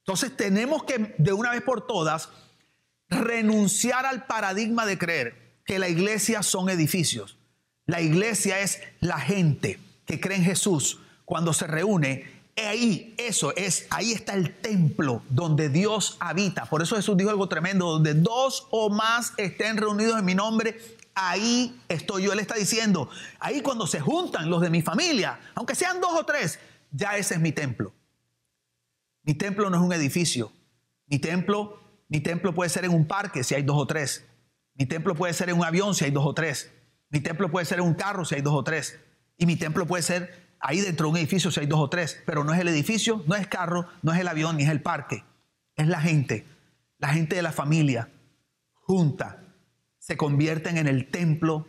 Entonces 0.00 0.36
tenemos 0.36 0.84
que 0.84 1.14
de 1.16 1.32
una 1.32 1.50
vez 1.50 1.62
por 1.62 1.86
todas 1.86 2.28
renunciar 3.08 4.04
al 4.04 4.26
paradigma 4.26 4.84
de 4.84 4.98
creer 4.98 5.60
que 5.64 5.78
la 5.78 5.88
iglesia 5.88 6.42
son 6.42 6.68
edificios. 6.68 7.38
La 7.86 8.02
iglesia 8.02 8.60
es 8.60 8.82
la 9.00 9.18
gente 9.18 9.78
que 10.04 10.20
cree 10.20 10.36
en 10.36 10.44
Jesús 10.44 11.00
cuando 11.24 11.54
se 11.54 11.66
reúne 11.66 12.33
Ahí, 12.56 13.14
eso 13.18 13.54
es, 13.56 13.86
ahí 13.90 14.12
está 14.12 14.34
el 14.34 14.54
templo 14.54 15.22
donde 15.28 15.68
Dios 15.68 16.16
habita. 16.20 16.66
Por 16.66 16.82
eso 16.82 16.94
Jesús 16.94 17.16
dijo 17.16 17.30
algo 17.30 17.48
tremendo, 17.48 17.90
donde 17.90 18.14
dos 18.14 18.68
o 18.70 18.90
más 18.90 19.32
estén 19.38 19.76
reunidos 19.76 20.18
en 20.18 20.24
mi 20.24 20.36
nombre, 20.36 20.80
ahí 21.14 21.80
estoy 21.88 22.24
yo. 22.24 22.32
Él 22.32 22.38
está 22.38 22.54
diciendo, 22.54 23.08
ahí 23.40 23.60
cuando 23.60 23.86
se 23.86 24.00
juntan 24.00 24.50
los 24.50 24.60
de 24.60 24.70
mi 24.70 24.82
familia, 24.82 25.40
aunque 25.54 25.74
sean 25.74 26.00
dos 26.00 26.12
o 26.12 26.24
tres, 26.24 26.60
ya 26.92 27.16
ese 27.16 27.34
es 27.34 27.40
mi 27.40 27.50
templo. 27.50 27.92
Mi 29.24 29.34
templo 29.34 29.68
no 29.68 29.76
es 29.76 29.82
un 29.82 29.92
edificio. 29.92 30.52
Mi 31.06 31.18
templo, 31.18 31.80
mi 32.08 32.20
templo 32.20 32.54
puede 32.54 32.70
ser 32.70 32.84
en 32.84 32.92
un 32.92 33.06
parque 33.06 33.42
si 33.42 33.54
hay 33.54 33.62
dos 33.62 33.76
o 33.76 33.86
tres. 33.86 34.24
Mi 34.74 34.86
templo 34.86 35.14
puede 35.14 35.32
ser 35.32 35.50
en 35.50 35.56
un 35.56 35.64
avión 35.64 35.94
si 35.94 36.04
hay 36.04 36.10
dos 36.12 36.24
o 36.24 36.34
tres. 36.34 36.70
Mi 37.10 37.20
templo 37.20 37.50
puede 37.50 37.66
ser 37.66 37.78
en 37.78 37.84
un 37.84 37.94
carro 37.94 38.24
si 38.24 38.36
hay 38.36 38.42
dos 38.42 38.54
o 38.54 38.62
tres. 38.62 38.98
Y 39.36 39.46
mi 39.46 39.56
templo 39.56 39.86
puede 39.86 40.02
ser 40.02 40.43
Ahí 40.66 40.80
dentro 40.80 41.08
de 41.08 41.10
un 41.10 41.16
edificio 41.18 41.50
si 41.50 41.60
hay 41.60 41.66
dos 41.66 41.78
o 41.78 41.90
tres, 41.90 42.22
pero 42.24 42.42
no 42.42 42.54
es 42.54 42.58
el 42.58 42.68
edificio, 42.68 43.22
no 43.26 43.34
es 43.34 43.46
carro, 43.46 43.86
no 44.00 44.14
es 44.14 44.20
el 44.20 44.28
avión, 44.28 44.56
ni 44.56 44.62
es 44.62 44.70
el 44.70 44.80
parque. 44.80 45.22
Es 45.76 45.86
la 45.88 46.00
gente, 46.00 46.46
la 46.96 47.08
gente 47.08 47.36
de 47.36 47.42
la 47.42 47.52
familia, 47.52 48.08
junta, 48.72 49.44
se 49.98 50.16
convierten 50.16 50.78
en 50.78 50.86
el 50.86 51.10
templo 51.10 51.66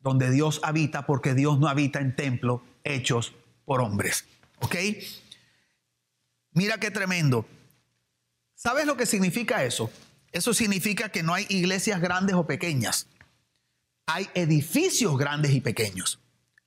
donde 0.00 0.28
Dios 0.28 0.58
habita, 0.64 1.06
porque 1.06 1.34
Dios 1.34 1.60
no 1.60 1.68
habita 1.68 2.00
en 2.00 2.16
templos 2.16 2.62
hechos 2.82 3.32
por 3.64 3.80
hombres. 3.80 4.24
¿Ok? 4.58 4.74
Mira 6.50 6.78
qué 6.78 6.90
tremendo. 6.90 7.46
¿Sabes 8.56 8.86
lo 8.86 8.96
que 8.96 9.06
significa 9.06 9.62
eso? 9.62 9.88
Eso 10.32 10.52
significa 10.52 11.10
que 11.10 11.22
no 11.22 11.32
hay 11.32 11.46
iglesias 11.48 12.00
grandes 12.00 12.34
o 12.34 12.44
pequeñas. 12.44 13.06
Hay 14.06 14.28
edificios 14.34 15.16
grandes 15.16 15.52
y 15.52 15.60
pequeños. 15.60 16.21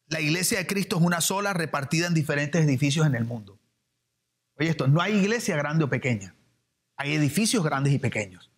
La 0.07 0.21
iglesia 0.21 0.59
de 0.59 0.67
Cristo 0.67 0.97
es 0.97 1.01
una 1.01 1.21
sola 1.21 1.53
repartida 1.53 2.07
en 2.07 2.13
diferentes 2.13 2.63
edificios 2.63 3.07
en 3.07 3.15
el 3.15 3.25
mundo. 3.25 3.59
Oye 4.57 4.69
esto, 4.69 4.87
no 4.87 5.01
hay 5.01 5.17
iglesia 5.17 5.57
grande 5.57 5.83
o 5.83 5.89
pequeña. 5.89 6.35
Hay 6.95 7.13
edificios 7.13 7.63
grandes 7.63 7.93
y 7.93 7.99
pequeños. 7.99 8.51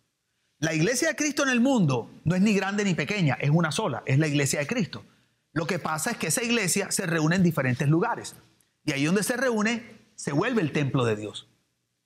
La 0.58 0.74
iglesia 0.74 1.08
de 1.08 1.16
Cristo 1.16 1.42
en 1.44 1.48
el 1.48 1.60
mundo 1.60 2.10
no 2.24 2.34
es 2.34 2.42
ni 2.42 2.52
grande 2.52 2.84
ni 2.84 2.94
pequeña, 2.94 3.34
es 3.40 3.50
una 3.50 3.72
sola, 3.72 4.02
es 4.06 4.18
la 4.18 4.26
iglesia 4.26 4.58
de 4.60 4.66
Cristo. 4.66 5.04
Lo 5.52 5.66
que 5.66 5.78
pasa 5.78 6.10
es 6.10 6.16
que 6.18 6.28
esa 6.28 6.42
iglesia 6.42 6.90
se 6.90 7.06
reúne 7.06 7.36
en 7.36 7.42
diferentes 7.42 7.88
lugares. 7.88 8.36
Y 8.84 8.92
ahí 8.92 9.04
donde 9.04 9.22
se 9.22 9.36
reúne, 9.36 9.84
se 10.14 10.32
vuelve 10.32 10.62
el 10.62 10.72
templo 10.72 11.04
de 11.04 11.16
Dios. 11.16 11.48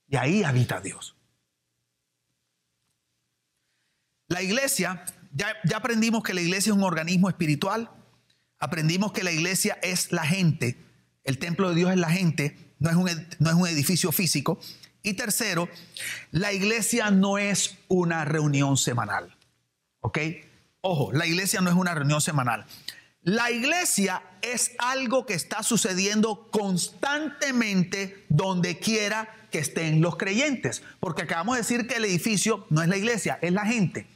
Y 0.08 0.16
ahí 0.16 0.44
habita 0.44 0.80
Dios. 0.80 1.16
La 4.28 4.42
iglesia, 4.42 5.04
ya, 5.32 5.54
ya 5.64 5.78
aprendimos 5.78 6.22
que 6.22 6.34
la 6.34 6.40
iglesia 6.40 6.70
es 6.70 6.76
un 6.76 6.84
organismo 6.84 7.28
espiritual 7.28 7.90
Aprendimos 8.62 9.10
que 9.10 9.24
la 9.24 9.32
iglesia 9.32 9.76
es 9.82 10.12
la 10.12 10.24
gente, 10.24 10.76
el 11.24 11.38
templo 11.38 11.70
de 11.70 11.74
Dios 11.74 11.90
es 11.90 11.96
la 11.96 12.10
gente, 12.10 12.56
no 12.78 12.90
es 12.90 12.94
un, 12.94 13.10
no 13.40 13.50
es 13.50 13.56
un 13.56 13.66
edificio 13.66 14.12
físico. 14.12 14.60
Y 15.02 15.14
tercero, 15.14 15.68
la 16.30 16.52
iglesia 16.52 17.10
no 17.10 17.38
es 17.38 17.76
una 17.88 18.24
reunión 18.24 18.76
semanal. 18.76 19.36
¿Ok? 19.98 20.18
Ojo, 20.80 21.12
la 21.12 21.26
iglesia 21.26 21.60
no 21.60 21.70
es 21.70 21.76
una 21.76 21.92
reunión 21.92 22.20
semanal. 22.20 22.64
La 23.22 23.50
iglesia 23.50 24.22
es 24.42 24.70
algo 24.78 25.26
que 25.26 25.34
está 25.34 25.64
sucediendo 25.64 26.48
constantemente 26.52 28.24
donde 28.28 28.78
quiera 28.78 29.28
que 29.50 29.58
estén 29.58 30.00
los 30.00 30.16
creyentes, 30.16 30.84
porque 31.00 31.22
acabamos 31.22 31.56
de 31.56 31.62
decir 31.62 31.88
que 31.88 31.96
el 31.96 32.04
edificio 32.04 32.64
no 32.70 32.80
es 32.80 32.88
la 32.88 32.96
iglesia, 32.96 33.40
es 33.42 33.52
la 33.52 33.66
gente. 33.66 34.06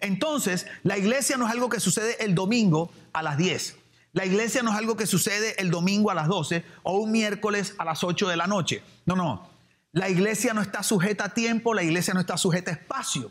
Entonces, 0.00 0.66
la 0.82 0.98
iglesia 0.98 1.38
no 1.38 1.46
es 1.46 1.52
algo 1.52 1.70
que 1.70 1.80
sucede 1.80 2.22
el 2.22 2.34
domingo 2.34 2.92
a 3.14 3.22
las 3.22 3.38
10. 3.38 3.85
La 4.16 4.24
iglesia 4.24 4.62
no 4.62 4.70
es 4.70 4.78
algo 4.78 4.96
que 4.96 5.06
sucede 5.06 5.60
el 5.60 5.70
domingo 5.70 6.10
a 6.10 6.14
las 6.14 6.26
12 6.26 6.64
o 6.84 6.96
un 7.00 7.12
miércoles 7.12 7.74
a 7.76 7.84
las 7.84 8.02
8 8.02 8.28
de 8.28 8.38
la 8.38 8.46
noche. 8.46 8.82
No, 9.04 9.14
no. 9.14 9.46
La 9.92 10.08
iglesia 10.08 10.54
no 10.54 10.62
está 10.62 10.82
sujeta 10.82 11.24
a 11.24 11.34
tiempo, 11.34 11.74
la 11.74 11.82
iglesia 11.82 12.14
no 12.14 12.20
está 12.20 12.38
sujeta 12.38 12.70
a 12.70 12.74
espacio. 12.74 13.30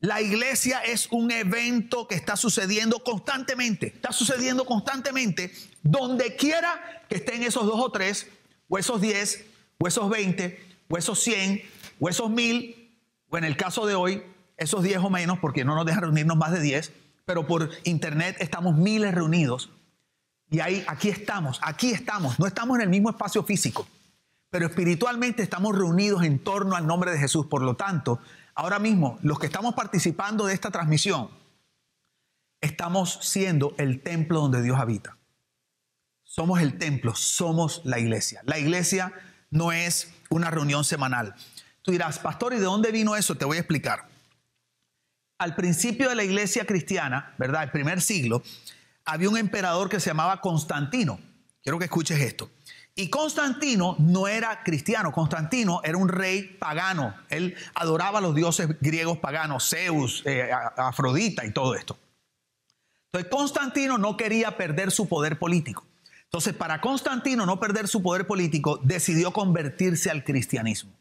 La 0.00 0.20
iglesia 0.20 0.80
es 0.80 1.08
un 1.10 1.30
evento 1.30 2.06
que 2.06 2.14
está 2.14 2.36
sucediendo 2.36 3.02
constantemente, 3.02 3.86
está 3.86 4.12
sucediendo 4.12 4.66
constantemente 4.66 5.50
donde 5.82 6.36
quiera 6.36 7.02
que 7.08 7.16
estén 7.16 7.42
esos 7.42 7.64
dos 7.64 7.80
o 7.80 7.90
tres, 7.90 8.26
o 8.68 8.76
esos 8.76 9.00
diez, 9.00 9.46
o 9.78 9.88
esos 9.88 10.10
veinte, 10.10 10.62
o 10.90 10.98
esos 10.98 11.20
cien, 11.20 11.62
o 12.00 12.10
esos 12.10 12.28
mil, 12.28 12.92
o 13.30 13.38
en 13.38 13.44
el 13.44 13.56
caso 13.56 13.86
de 13.86 13.94
hoy, 13.94 14.22
esos 14.58 14.82
diez 14.82 14.98
o 14.98 15.08
menos, 15.08 15.38
porque 15.38 15.64
no 15.64 15.74
nos 15.74 15.86
dejan 15.86 16.02
reunirnos 16.02 16.36
más 16.36 16.52
de 16.52 16.60
diez, 16.60 16.92
pero 17.24 17.46
por 17.46 17.70
internet 17.84 18.36
estamos 18.40 18.76
miles 18.76 19.14
reunidos. 19.14 19.70
Y 20.50 20.60
ahí, 20.60 20.84
aquí 20.86 21.08
estamos, 21.08 21.58
aquí 21.62 21.90
estamos, 21.90 22.38
no 22.38 22.46
estamos 22.46 22.76
en 22.76 22.82
el 22.82 22.88
mismo 22.88 23.10
espacio 23.10 23.42
físico, 23.42 23.86
pero 24.50 24.66
espiritualmente 24.66 25.42
estamos 25.42 25.76
reunidos 25.76 26.22
en 26.22 26.38
torno 26.38 26.76
al 26.76 26.86
nombre 26.86 27.10
de 27.10 27.18
Jesús. 27.18 27.46
Por 27.46 27.62
lo 27.62 27.74
tanto, 27.74 28.20
Ahora 28.56 28.78
mismo, 28.78 29.18
los 29.20 29.38
que 29.38 29.46
estamos 29.46 29.74
participando 29.74 30.46
de 30.46 30.54
esta 30.54 30.70
transmisión, 30.70 31.28
estamos 32.62 33.18
siendo 33.20 33.74
el 33.76 34.00
templo 34.00 34.40
donde 34.40 34.62
Dios 34.62 34.78
habita. 34.80 35.18
Somos 36.24 36.62
el 36.62 36.78
templo, 36.78 37.14
somos 37.14 37.82
la 37.84 37.98
iglesia. 37.98 38.40
La 38.44 38.58
iglesia 38.58 39.12
no 39.50 39.72
es 39.72 40.10
una 40.30 40.50
reunión 40.50 40.84
semanal. 40.84 41.34
Tú 41.82 41.92
dirás, 41.92 42.18
pastor, 42.18 42.54
¿y 42.54 42.56
de 42.56 42.64
dónde 42.64 42.92
vino 42.92 43.14
eso? 43.14 43.34
Te 43.34 43.44
voy 43.44 43.58
a 43.58 43.60
explicar. 43.60 44.08
Al 45.36 45.54
principio 45.54 46.08
de 46.08 46.14
la 46.14 46.24
iglesia 46.24 46.64
cristiana, 46.64 47.34
¿verdad? 47.36 47.64
El 47.64 47.70
primer 47.72 48.00
siglo, 48.00 48.42
había 49.06 49.30
un 49.30 49.38
emperador 49.38 49.88
que 49.88 50.00
se 50.00 50.10
llamaba 50.10 50.40
Constantino. 50.40 51.18
Quiero 51.62 51.78
que 51.78 51.86
escuches 51.86 52.20
esto. 52.20 52.50
Y 52.94 53.10
Constantino 53.10 53.94
no 53.98 54.26
era 54.26 54.62
cristiano, 54.62 55.12
Constantino 55.12 55.80
era 55.84 55.98
un 55.98 56.08
rey 56.08 56.56
pagano. 56.58 57.14
Él 57.28 57.54
adoraba 57.74 58.18
a 58.18 58.22
los 58.22 58.34
dioses 58.34 58.68
griegos 58.80 59.18
paganos, 59.18 59.68
Zeus, 59.68 60.22
eh, 60.24 60.50
Afrodita 60.76 61.44
y 61.44 61.52
todo 61.52 61.74
esto. 61.74 61.98
Entonces 63.12 63.30
Constantino 63.30 63.98
no 63.98 64.16
quería 64.16 64.56
perder 64.56 64.90
su 64.90 65.08
poder 65.08 65.38
político. 65.38 65.84
Entonces 66.24 66.54
para 66.54 66.80
Constantino 66.80 67.46
no 67.46 67.60
perder 67.60 67.86
su 67.86 68.02
poder 68.02 68.26
político, 68.26 68.80
decidió 68.82 69.30
convertirse 69.32 70.10
al 70.10 70.24
cristianismo. 70.24 70.92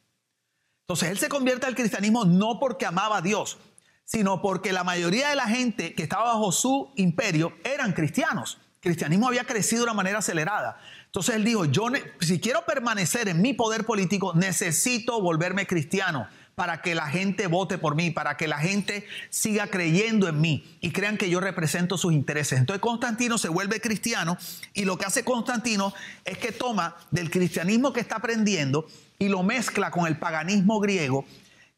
Entonces 0.82 1.10
él 1.10 1.18
se 1.18 1.30
convierte 1.30 1.66
al 1.66 1.76
cristianismo 1.76 2.26
no 2.26 2.60
porque 2.60 2.86
amaba 2.86 3.18
a 3.18 3.22
Dios, 3.22 3.58
sino 4.06 4.42
porque 4.42 4.72
la 4.72 4.84
mayoría 4.84 5.30
de 5.30 5.36
la 5.36 5.48
gente 5.48 5.94
que 5.94 6.04
estaba 6.04 6.34
bajo 6.34 6.52
su 6.52 6.92
imperio 6.96 7.54
eran 7.64 7.94
cristianos. 7.94 8.60
Cristianismo 8.80 9.28
había 9.28 9.46
crecido 9.46 9.82
de 9.82 9.86
una 9.86 9.96
manera 9.96 10.20
acelerada. 10.20 10.80
Entonces 11.08 11.36
él 11.36 11.44
dijo, 11.44 11.66
yo 11.66 11.88
si 12.20 12.40
quiero 12.40 12.66
permanecer 12.66 13.28
en 13.28 13.42
mi 13.42 13.54
poder 13.54 13.86
político, 13.86 14.34
necesito 14.36 15.22
volverme 15.22 15.66
cristiano 15.66 16.28
para 16.56 16.82
que 16.82 16.96
la 16.96 17.08
gente 17.08 17.48
vote 17.48 17.78
por 17.78 17.96
mí, 17.96 18.12
para 18.12 18.38
que 18.38 18.48
la 18.48 18.58
gente 18.58 19.06
siga 19.30 19.68
creyendo 19.68 20.28
en 20.28 20.40
mí 20.40 20.78
y 20.80 20.92
crean 20.92 21.18
que 21.18 21.30
yo 21.30 21.40
represento 21.40 21.98
sus 21.98 22.14
intereses. 22.14 22.60
Entonces 22.60 22.82
Constantino 22.82 23.38
se 23.38 23.50
vuelve 23.50 23.82
cristiano 23.82 24.38
y 24.74 24.86
lo 24.86 24.98
que 24.98 25.06
hace 25.06 25.24
Constantino 25.24 25.94
es 26.24 26.38
que 26.38 26.52
toma 26.52 26.96
del 27.12 27.30
cristianismo 27.30 27.92
que 27.92 28.00
está 28.00 28.18
aprendiendo 28.18 28.88
y 29.20 29.28
lo 29.28 29.44
mezcla 29.44 29.92
con 29.92 30.08
el 30.08 30.18
paganismo 30.18 30.80
griego 30.80 31.26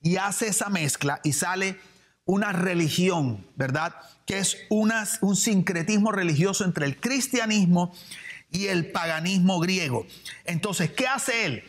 y 0.02 0.18
hace 0.18 0.48
esa 0.48 0.70
mezcla 0.70 1.20
y 1.24 1.34
sale 1.34 1.80
una 2.28 2.52
religión, 2.52 3.44
¿verdad? 3.56 3.96
Que 4.28 4.38
es 4.38 4.58
un 4.70 5.36
sincretismo 5.36 6.12
religioso 6.12 6.64
entre 6.66 6.86
el 6.86 7.00
cristianismo 7.00 7.94
y 8.52 8.68
el 8.68 8.92
paganismo 8.92 9.60
griego. 9.60 10.06
Entonces, 10.46 10.92
¿qué 10.92 11.08
hace 11.08 11.46
él? 11.46 11.64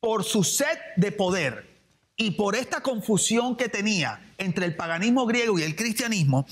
Por 0.00 0.24
su 0.24 0.44
sed 0.44 0.78
de 0.96 1.12
poder 1.12 1.66
y 2.16 2.32
por 2.32 2.56
esta 2.56 2.80
confusión 2.80 3.56
que 3.56 3.68
tenía 3.68 4.20
entre 4.38 4.66
el 4.66 4.76
paganismo 4.76 5.24
griego 5.24 5.58
y 5.58 5.62
el 5.62 5.76
cristianismo, 5.76 6.46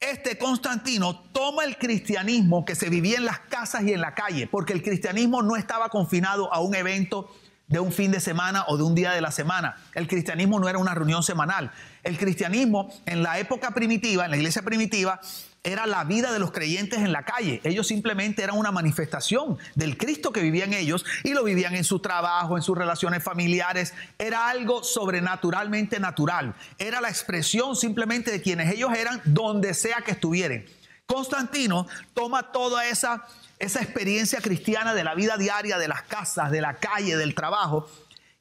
este 0.00 0.38
Constantino 0.38 1.20
toma 1.32 1.64
el 1.64 1.76
cristianismo 1.76 2.64
que 2.64 2.74
se 2.74 2.88
vivía 2.88 3.18
en 3.18 3.26
las 3.26 3.40
casas 3.40 3.82
y 3.82 3.92
en 3.92 4.00
la 4.00 4.14
calle, 4.14 4.46
porque 4.46 4.72
el 4.72 4.82
cristianismo 4.82 5.42
no 5.42 5.56
estaba 5.56 5.90
confinado 5.90 6.52
a 6.52 6.60
un 6.60 6.74
evento 6.74 7.30
de 7.70 7.80
un 7.80 7.92
fin 7.92 8.10
de 8.10 8.20
semana 8.20 8.64
o 8.68 8.76
de 8.76 8.82
un 8.82 8.94
día 8.94 9.12
de 9.12 9.22
la 9.22 9.30
semana. 9.30 9.76
El 9.94 10.06
cristianismo 10.06 10.60
no 10.60 10.68
era 10.68 10.78
una 10.78 10.94
reunión 10.94 11.22
semanal. 11.22 11.70
El 12.02 12.18
cristianismo 12.18 12.92
en 13.06 13.22
la 13.22 13.38
época 13.38 13.70
primitiva, 13.70 14.24
en 14.26 14.32
la 14.32 14.36
iglesia 14.36 14.62
primitiva, 14.62 15.20
era 15.62 15.86
la 15.86 16.04
vida 16.04 16.32
de 16.32 16.38
los 16.38 16.52
creyentes 16.52 17.00
en 17.00 17.12
la 17.12 17.24
calle. 17.24 17.60
Ellos 17.64 17.86
simplemente 17.86 18.42
eran 18.42 18.56
una 18.56 18.72
manifestación 18.72 19.58
del 19.74 19.96
Cristo 19.96 20.32
que 20.32 20.40
vivían 20.40 20.72
ellos 20.72 21.04
y 21.22 21.32
lo 21.32 21.44
vivían 21.44 21.74
en 21.74 21.84
su 21.84 22.00
trabajo, 22.00 22.56
en 22.56 22.62
sus 22.62 22.76
relaciones 22.76 23.22
familiares. 23.22 23.94
Era 24.18 24.48
algo 24.48 24.82
sobrenaturalmente 24.82 26.00
natural. 26.00 26.54
Era 26.78 27.00
la 27.00 27.08
expresión 27.08 27.76
simplemente 27.76 28.30
de 28.30 28.42
quienes 28.42 28.72
ellos 28.72 28.90
eran 28.96 29.20
donde 29.24 29.74
sea 29.74 29.98
que 30.04 30.12
estuvieran. 30.12 30.64
Constantino 31.10 31.88
toma 32.14 32.52
toda 32.52 32.86
esa, 32.86 33.26
esa 33.60 33.80
experiencia 33.82 34.40
cristiana 34.40 34.94
de 34.94 35.04
la 35.04 35.14
vida 35.14 35.36
diaria, 35.36 35.78
de 35.78 35.86
las 35.86 36.02
casas, 36.02 36.50
de 36.50 36.60
la 36.60 36.78
calle, 36.78 37.16
del 37.16 37.34
trabajo, 37.34 37.88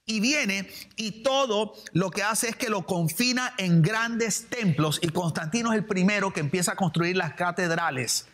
y 0.05 0.21
viene 0.21 0.67
y 0.95 1.21
todo 1.21 1.73
lo 1.93 2.09
que 2.09 2.23
hace 2.23 2.49
es 2.49 2.55
que 2.55 2.69
lo 2.69 2.87
confina 2.87 3.53
en 3.57 3.83
grandes 3.83 4.47
templos 4.49 4.97
y 5.03 5.09
Constantino 5.09 5.71
es 5.71 5.77
el 5.77 5.85
primero 5.85 6.33
que 6.33 6.39
empieza 6.39 6.71
a 6.71 6.75
construir 6.75 7.15
las 7.15 7.33
catedrales, 7.33 8.27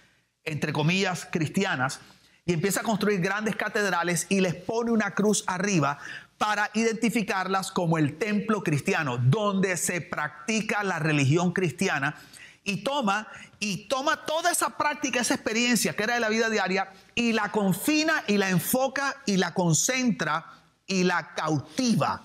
entre 0.45 0.71
comillas, 0.71 1.28
cristianas, 1.30 2.00
y 2.45 2.54
empieza 2.54 2.82
a 2.82 2.84
construir 2.84 3.19
grandes 3.19 3.56
catedrales 3.56 4.28
y 4.30 4.39
les 4.39 4.56
pone 4.56 4.91
una 4.91 5.15
cruz 5.15 5.43
arriba 5.48 5.98
para 6.38 6.69
identificarlas 6.76 7.71
como 7.71 7.98
el 7.98 8.17
templo 8.17 8.63
cristiano, 8.63 9.17
donde 9.17 9.76
se 9.76 10.02
practica 10.02 10.84
la 10.84 11.00
religión 11.00 11.52
cristiana 11.52 12.15
y 12.63 12.78
toma 12.78 13.28
y 13.59 13.87
toma 13.87 14.25
toda 14.25 14.51
esa 14.51 14.77
práctica, 14.77 15.21
esa 15.21 15.35
experiencia 15.35 15.95
que 15.95 16.03
era 16.03 16.15
de 16.15 16.19
la 16.19 16.29
vida 16.29 16.49
diaria 16.49 16.91
y 17.13 17.33
la 17.33 17.51
confina 17.51 18.23
y 18.27 18.37
la 18.37 18.49
enfoca 18.49 19.15
y 19.25 19.37
la 19.37 19.53
concentra 19.53 20.45
y 20.87 21.03
la 21.03 21.33
cautiva 21.33 22.23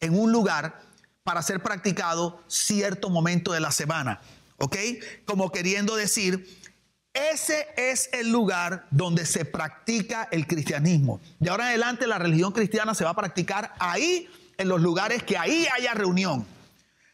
en 0.00 0.18
un 0.18 0.32
lugar 0.32 0.80
para 1.22 1.42
ser 1.42 1.62
practicado 1.62 2.42
cierto 2.48 3.10
momento 3.10 3.52
de 3.52 3.60
la 3.60 3.70
semana. 3.70 4.20
¿Ok? 4.58 4.76
Como 5.24 5.50
queriendo 5.50 5.96
decir, 5.96 6.46
ese 7.12 7.66
es 7.76 8.10
el 8.12 8.30
lugar 8.30 8.86
donde 8.90 9.26
se 9.26 9.44
practica 9.44 10.28
el 10.30 10.46
cristianismo. 10.46 11.20
De 11.38 11.50
ahora 11.50 11.64
en 11.64 11.68
adelante 11.70 12.06
la 12.06 12.18
religión 12.18 12.52
cristiana 12.52 12.94
se 12.94 13.04
va 13.04 13.10
a 13.10 13.16
practicar 13.16 13.74
ahí, 13.78 14.28
en 14.58 14.68
los 14.68 14.82
lugares 14.82 15.22
que 15.22 15.38
ahí 15.38 15.66
haya 15.74 15.94
reunión. 15.94 16.46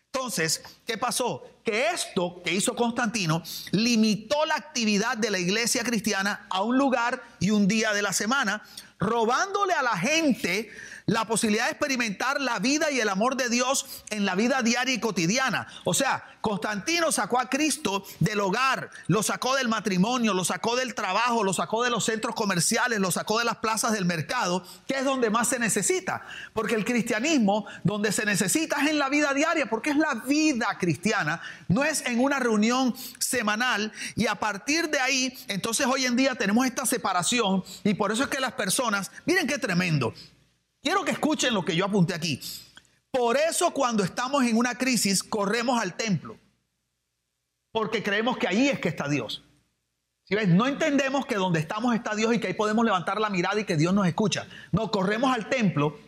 Entonces, 0.06 0.62
¿qué 0.84 0.98
pasó? 0.98 1.44
Que 1.66 1.88
esto 1.88 2.40
que 2.44 2.52
hizo 2.52 2.76
Constantino 2.76 3.42
limitó 3.72 4.46
la 4.46 4.54
actividad 4.54 5.16
de 5.16 5.32
la 5.32 5.40
iglesia 5.40 5.82
cristiana 5.82 6.46
a 6.48 6.62
un 6.62 6.78
lugar 6.78 7.20
y 7.40 7.50
un 7.50 7.66
día 7.66 7.92
de 7.92 8.02
la 8.02 8.12
semana, 8.12 8.62
robándole 9.00 9.72
a 9.72 9.82
la 9.82 9.98
gente 9.98 10.70
la 11.06 11.24
posibilidad 11.24 11.66
de 11.66 11.70
experimentar 11.70 12.40
la 12.40 12.58
vida 12.58 12.90
y 12.90 12.98
el 12.98 13.08
amor 13.08 13.36
de 13.36 13.48
Dios 13.48 13.86
en 14.10 14.26
la 14.26 14.34
vida 14.34 14.62
diaria 14.62 14.92
y 14.92 14.98
cotidiana. 14.98 15.68
O 15.84 15.94
sea, 15.94 16.24
Constantino 16.40 17.12
sacó 17.12 17.38
a 17.38 17.48
Cristo 17.48 18.04
del 18.18 18.40
hogar, 18.40 18.90
lo 19.06 19.22
sacó 19.22 19.54
del 19.54 19.68
matrimonio, 19.68 20.34
lo 20.34 20.44
sacó 20.44 20.74
del 20.74 20.94
trabajo, 20.94 21.44
lo 21.44 21.52
sacó 21.52 21.84
de 21.84 21.90
los 21.90 22.04
centros 22.04 22.34
comerciales, 22.34 22.98
lo 22.98 23.12
sacó 23.12 23.38
de 23.38 23.44
las 23.44 23.58
plazas 23.58 23.92
del 23.92 24.04
mercado, 24.04 24.64
que 24.88 24.98
es 24.98 25.04
donde 25.04 25.30
más 25.30 25.46
se 25.48 25.60
necesita. 25.60 26.26
Porque 26.52 26.74
el 26.74 26.84
cristianismo, 26.84 27.66
donde 27.84 28.10
se 28.10 28.24
necesita 28.24 28.82
es 28.82 28.90
en 28.90 28.98
la 28.98 29.08
vida 29.08 29.32
diaria, 29.32 29.66
porque 29.66 29.90
es 29.90 29.96
la 29.96 30.14
vida 30.26 30.76
cristiana, 30.78 31.40
no 31.68 31.84
es 31.84 32.04
en 32.04 32.18
una 32.18 32.40
reunión 32.40 32.94
semanal. 33.20 33.92
Y 34.16 34.26
a 34.26 34.34
partir 34.34 34.90
de 34.90 34.98
ahí, 34.98 35.38
entonces 35.46 35.86
hoy 35.86 36.04
en 36.04 36.16
día 36.16 36.34
tenemos 36.34 36.66
esta 36.66 36.84
separación 36.84 37.62
y 37.84 37.94
por 37.94 38.10
eso 38.10 38.24
es 38.24 38.28
que 38.28 38.40
las 38.40 38.52
personas, 38.52 39.12
miren 39.24 39.46
qué 39.46 39.58
tremendo, 39.58 40.12
Quiero 40.86 41.04
que 41.04 41.10
escuchen 41.10 41.52
lo 41.52 41.64
que 41.64 41.74
yo 41.74 41.84
apunté 41.84 42.14
aquí. 42.14 42.40
Por 43.10 43.36
eso 43.36 43.72
cuando 43.72 44.04
estamos 44.04 44.44
en 44.44 44.56
una 44.56 44.78
crisis 44.78 45.24
corremos 45.24 45.82
al 45.82 45.96
templo. 45.96 46.38
Porque 47.72 48.04
creemos 48.04 48.38
que 48.38 48.46
ahí 48.46 48.68
es 48.68 48.78
que 48.78 48.88
está 48.88 49.08
Dios. 49.08 49.42
Si 50.22 50.36
ves, 50.36 50.46
no 50.46 50.68
entendemos 50.68 51.26
que 51.26 51.34
donde 51.34 51.58
estamos 51.58 51.92
está 51.92 52.14
Dios 52.14 52.32
y 52.32 52.38
que 52.38 52.46
ahí 52.46 52.54
podemos 52.54 52.84
levantar 52.84 53.20
la 53.20 53.30
mirada 53.30 53.58
y 53.58 53.64
que 53.64 53.76
Dios 53.76 53.92
nos 53.92 54.06
escucha. 54.06 54.46
No, 54.70 54.92
corremos 54.92 55.34
al 55.34 55.48
templo 55.48 55.98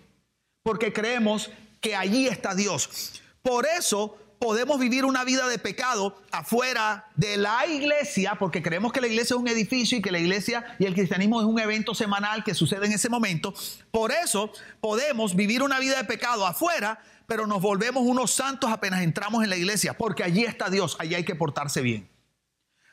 porque 0.62 0.93
creemos 0.93 1.51
que 1.81 1.97
allí 1.97 2.29
está 2.29 2.55
Dios. 2.55 3.21
Por 3.43 3.67
eso 3.67 4.17
podemos 4.38 4.79
vivir 4.79 5.05
una 5.05 5.24
vida 5.24 5.48
de 5.48 5.59
pecado 5.59 6.16
afuera 6.31 7.07
de 7.16 7.37
la 7.37 7.66
iglesia, 7.66 8.37
porque 8.38 8.62
creemos 8.62 8.92
que 8.92 9.01
la 9.01 9.09
iglesia 9.09 9.35
es 9.35 9.40
un 9.40 9.48
edificio 9.48 9.98
y 9.98 10.03
que 10.03 10.11
la 10.11 10.18
iglesia 10.18 10.64
y 10.79 10.87
el 10.87 10.94
cristianismo 10.94 11.40
es 11.40 11.46
un 11.46 11.59
evento 11.59 11.94
semanal 11.94 12.44
que 12.44 12.55
sucede 12.55 12.87
en 12.87 12.92
ese 12.92 13.09
momento. 13.09 13.55
Por 13.90 14.12
eso 14.12 14.53
podemos 14.81 15.35
vivir 15.35 15.62
una 15.62 15.81
vida 15.81 15.96
de 15.98 16.05
pecado 16.05 16.46
afuera, 16.46 17.01
pero 17.27 17.46
nos 17.46 17.61
volvemos 17.61 18.05
unos 18.05 18.31
santos 18.31 18.70
apenas 18.70 19.03
entramos 19.03 19.42
en 19.42 19.51
la 19.51 19.57
iglesia, 19.57 19.96
porque 19.96 20.24
allí 20.24 20.44
está 20.44 20.70
Dios, 20.70 20.96
allí 20.98 21.14
hay 21.14 21.24
que 21.24 21.35
portarse 21.35 21.83
bien. 21.83 22.09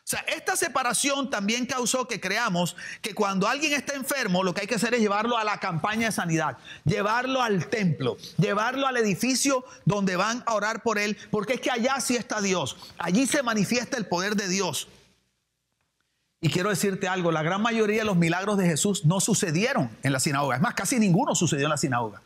O 0.05 0.07
sea, 0.07 0.19
esta 0.27 0.55
separación 0.55 1.31
también 1.31 1.65
causó 1.65 2.07
que 2.07 2.21
creamos 2.21 2.75
que 3.01 3.15
cuando 3.15 3.47
alguien 3.47 3.73
está 3.73 3.95
enfermo, 3.95 4.43
lo 4.43 4.53
que 4.53 4.61
hay 4.61 4.67
que 4.67 4.75
hacer 4.75 4.93
es 4.93 4.99
llevarlo 4.99 5.35
a 5.35 5.43
la 5.43 5.59
campaña 5.59 6.05
de 6.05 6.11
sanidad, 6.11 6.59
llevarlo 6.83 7.41
al 7.41 7.69
templo, 7.69 8.15
llevarlo 8.37 8.85
al 8.85 8.97
edificio 8.97 9.65
donde 9.83 10.15
van 10.15 10.43
a 10.45 10.53
orar 10.53 10.83
por 10.83 10.99
él, 10.99 11.17
porque 11.31 11.53
es 11.53 11.61
que 11.61 11.71
allá 11.71 11.99
sí 12.01 12.15
está 12.15 12.39
Dios, 12.39 12.77
allí 12.99 13.25
se 13.25 13.41
manifiesta 13.41 13.97
el 13.97 14.05
poder 14.05 14.35
de 14.35 14.47
Dios. 14.47 14.89
Y 16.39 16.49
quiero 16.49 16.69
decirte 16.69 17.07
algo, 17.07 17.31
la 17.31 17.41
gran 17.41 17.63
mayoría 17.63 18.01
de 18.01 18.05
los 18.05 18.15
milagros 18.15 18.59
de 18.59 18.67
Jesús 18.67 19.05
no 19.05 19.19
sucedieron 19.19 19.89
en 20.03 20.13
la 20.13 20.19
sinagoga, 20.19 20.57
es 20.57 20.61
más, 20.61 20.75
casi 20.75 20.99
ninguno 20.99 21.33
sucedió 21.33 21.65
en 21.65 21.71
la 21.71 21.77
sinagoga. 21.77 22.21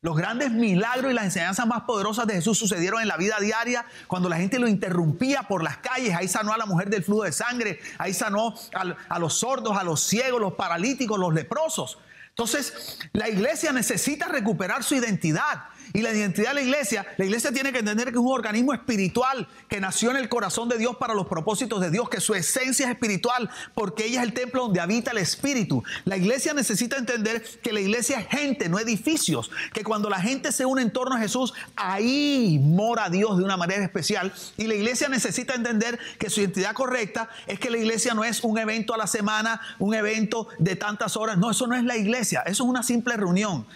Los 0.00 0.16
grandes 0.16 0.52
milagros 0.52 1.10
y 1.10 1.14
las 1.14 1.24
enseñanzas 1.24 1.66
más 1.66 1.82
poderosas 1.82 2.24
de 2.28 2.34
Jesús 2.34 2.56
sucedieron 2.56 3.02
en 3.02 3.08
la 3.08 3.16
vida 3.16 3.34
diaria 3.40 3.84
cuando 4.06 4.28
la 4.28 4.36
gente 4.36 4.60
lo 4.60 4.68
interrumpía 4.68 5.42
por 5.48 5.64
las 5.64 5.78
calles. 5.78 6.14
Ahí 6.14 6.28
sanó 6.28 6.52
a 6.52 6.56
la 6.56 6.66
mujer 6.66 6.88
del 6.88 7.02
flujo 7.02 7.24
de 7.24 7.32
sangre, 7.32 7.80
ahí 7.98 8.14
sanó 8.14 8.54
a, 8.74 9.18
los 9.18 9.34
sordos, 9.34 9.76
a 9.76 9.82
los 9.82 10.00
ciegos, 10.00 10.40
los 10.40 10.52
paralíticos, 10.52 11.18
los 11.18 11.34
leprosos. 11.34 11.98
Entonces, 12.28 13.00
la 13.12 13.28
iglesia 13.28 13.72
necesita 13.72 14.28
recuperar 14.28 14.84
su 14.84 14.94
identidad. 14.94 15.64
Y 15.92 16.02
la 16.02 16.12
identidad 16.12 16.50
de 16.50 16.54
la 16.54 16.62
iglesia, 16.62 17.06
la 17.16 17.24
iglesia 17.24 17.52
tiene 17.52 17.72
que 17.72 17.78
entender 17.78 18.06
que 18.08 18.18
es 18.18 18.24
un 18.24 18.32
organismo 18.32 18.74
espiritual 18.74 19.48
que 19.68 19.80
nació 19.80 20.10
en 20.10 20.16
el 20.16 20.28
corazón 20.28 20.68
de 20.68 20.78
Dios 20.78 20.96
para 20.96 21.14
los 21.14 21.26
propósitos 21.26 21.80
de 21.80 21.90
Dios, 21.90 22.08
que 22.08 22.20
su 22.20 22.34
esencia 22.34 22.86
es 22.86 22.92
espiritual, 22.92 23.50
porque 23.74 24.06
ella 24.06 24.20
es 24.20 24.26
el 24.26 24.34
templo 24.34 24.62
donde 24.62 24.80
habita 24.80 25.10
el 25.12 25.18
espíritu. 25.18 25.82
La 26.04 26.16
iglesia 26.16 26.54
necesita 26.54 26.96
entender 26.96 27.42
que 27.62 27.72
la 27.72 27.80
iglesia 27.80 28.20
es 28.20 28.28
gente, 28.28 28.68
no 28.68 28.78
edificios, 28.78 29.50
que 29.72 29.84
cuando 29.84 30.10
la 30.10 30.20
gente 30.20 30.52
se 30.52 30.66
une 30.66 30.82
en 30.82 30.92
torno 30.92 31.16
a 31.16 31.18
Jesús, 31.18 31.54
ahí 31.76 32.60
mora 32.62 33.08
Dios 33.08 33.38
de 33.38 33.44
una 33.44 33.56
manera 33.56 33.82
especial. 33.84 34.32
Y 34.56 34.66
la 34.66 34.74
iglesia 34.74 35.08
necesita 35.08 35.54
entender 35.54 35.98
que 36.18 36.30
su 36.30 36.40
identidad 36.40 36.74
correcta 36.74 37.28
es 37.46 37.58
que 37.58 37.70
la 37.70 37.78
iglesia 37.78 38.14
no 38.14 38.24
es 38.24 38.42
un 38.44 38.58
evento 38.58 38.94
a 38.94 38.98
la 38.98 39.06
semana, 39.06 39.60
un 39.78 39.94
evento 39.94 40.48
de 40.58 40.76
tantas 40.76 41.16
horas. 41.16 41.38
No, 41.38 41.50
eso 41.50 41.66
no 41.66 41.74
es 41.74 41.84
la 41.84 41.96
iglesia, 41.96 42.42
eso 42.42 42.64
es 42.64 42.70
una 42.70 42.82
simple 42.82 43.16
reunión. 43.16 43.66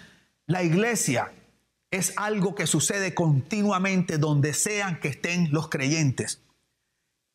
La 0.46 0.62
iglesia 0.62 1.30
es 1.92 2.14
algo 2.16 2.54
que 2.54 2.66
sucede 2.66 3.14
continuamente 3.14 4.18
donde 4.18 4.54
sean 4.54 4.98
que 4.98 5.08
estén 5.08 5.52
los 5.52 5.68
creyentes, 5.68 6.40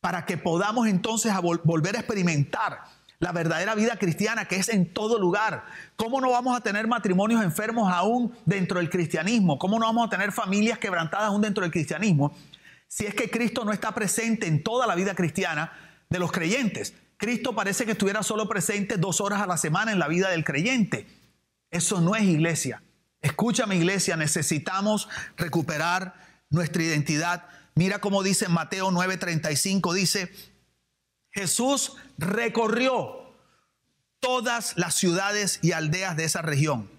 para 0.02 0.26
que 0.26 0.38
podamos 0.38 0.88
entonces 0.88 1.32
volver 1.63 1.96
a 1.96 2.00
experimentar 2.00 2.82
la 3.20 3.32
verdadera 3.32 3.76
vida 3.76 3.98
cristiana 3.98 4.46
que 4.46 4.58
es 4.58 4.70
en 4.70 4.91
todo 4.91 5.20
lugar. 5.20 5.63
¿Cómo 5.96 6.20
no 6.22 6.32
vamos 6.32 6.58
a 6.58 6.62
tener 6.62 6.88
matrimonios 6.88 7.43
enfermos 7.43 7.91
aún 7.91 8.34
dentro 8.46 8.80
del 8.80 8.89
cristianismo? 8.89 9.60
¿Cómo 9.60 9.80
no 9.80 9.86
vamos 9.86 10.08
a 10.08 10.10
tener 10.10 10.32
familias 10.32 10.80
quebrantadas 10.80 11.28
aún 11.28 11.41
dentro 11.41 11.62
del 11.63 11.72
cristianismo? 11.72 12.36
Si 12.88 13.06
es 13.06 13.13
que 13.13 13.30
Cristo 13.30 13.63
no 13.63 13.72
está 13.72 13.93
presente 13.93 14.48
en 14.48 14.63
toda 14.63 14.88
la 14.88 14.96
vida 14.96 15.13
cristiana 15.13 15.72
de 16.10 16.20
los 16.20 16.32
creyentes. 16.32 16.96
Cristo 17.17 17.54
parece 17.54 17.86
que 17.86 17.91
estuviera 17.91 18.24
solo 18.24 18.48
presente 18.48 18.98
dos 18.98 19.22
horas 19.22 19.41
a 19.41 19.48
la 19.48 19.58
semana 19.58 19.91
en 19.91 20.00
la 20.00 20.08
vida 20.08 20.30
del 20.30 20.43
creyente. 20.43 21.08
Eso 21.70 22.02
no 22.02 22.15
es 22.15 22.24
iglesia. 22.24 22.82
Escúchame 23.21 23.75
iglesia, 23.75 24.15
necesitamos 24.15 25.10
recuperar 25.36 26.15
nuestra 26.49 26.84
identidad. 26.84 27.45
Mira 27.75 27.99
cómo 27.99 28.23
dice 28.23 28.47
Mateo 28.47 28.91
9:35, 28.91 29.93
dice, 29.93 30.32
Jesús 31.32 31.93
recorrió 32.17 33.34
todas 34.19 34.77
las 34.77 34.95
ciudades 34.95 35.60
y 35.62 35.71
aldeas 35.71 36.17
de 36.17 36.23
esa 36.23 36.41
región, 36.41 36.89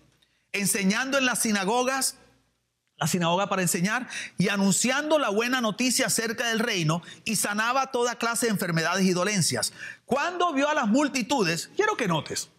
enseñando 0.53 1.19
en 1.19 1.27
las 1.27 1.41
sinagogas, 1.41 2.17
la 2.97 3.07
sinagoga 3.07 3.49
para 3.49 3.63
enseñar, 3.63 4.09
y 4.39 4.49
anunciando 4.49 5.19
la 5.19 5.31
buena 5.31 5.61
noticia 5.61 6.07
acerca 6.07 6.49
del 6.49 6.59
reino, 6.59 7.03
y 7.25 7.37
sanaba 7.37 7.91
toda 7.91 8.17
clase 8.17 8.47
de 8.47 8.53
enfermedades 8.53 9.05
y 9.05 9.13
dolencias. 9.13 9.73
Cuando 10.05 10.53
vio 10.53 10.69
a 10.69 10.75
las 10.75 10.89
multitudes, 10.89 11.71
quiero 11.77 11.97
que 11.97 12.09
notes, 12.09 12.51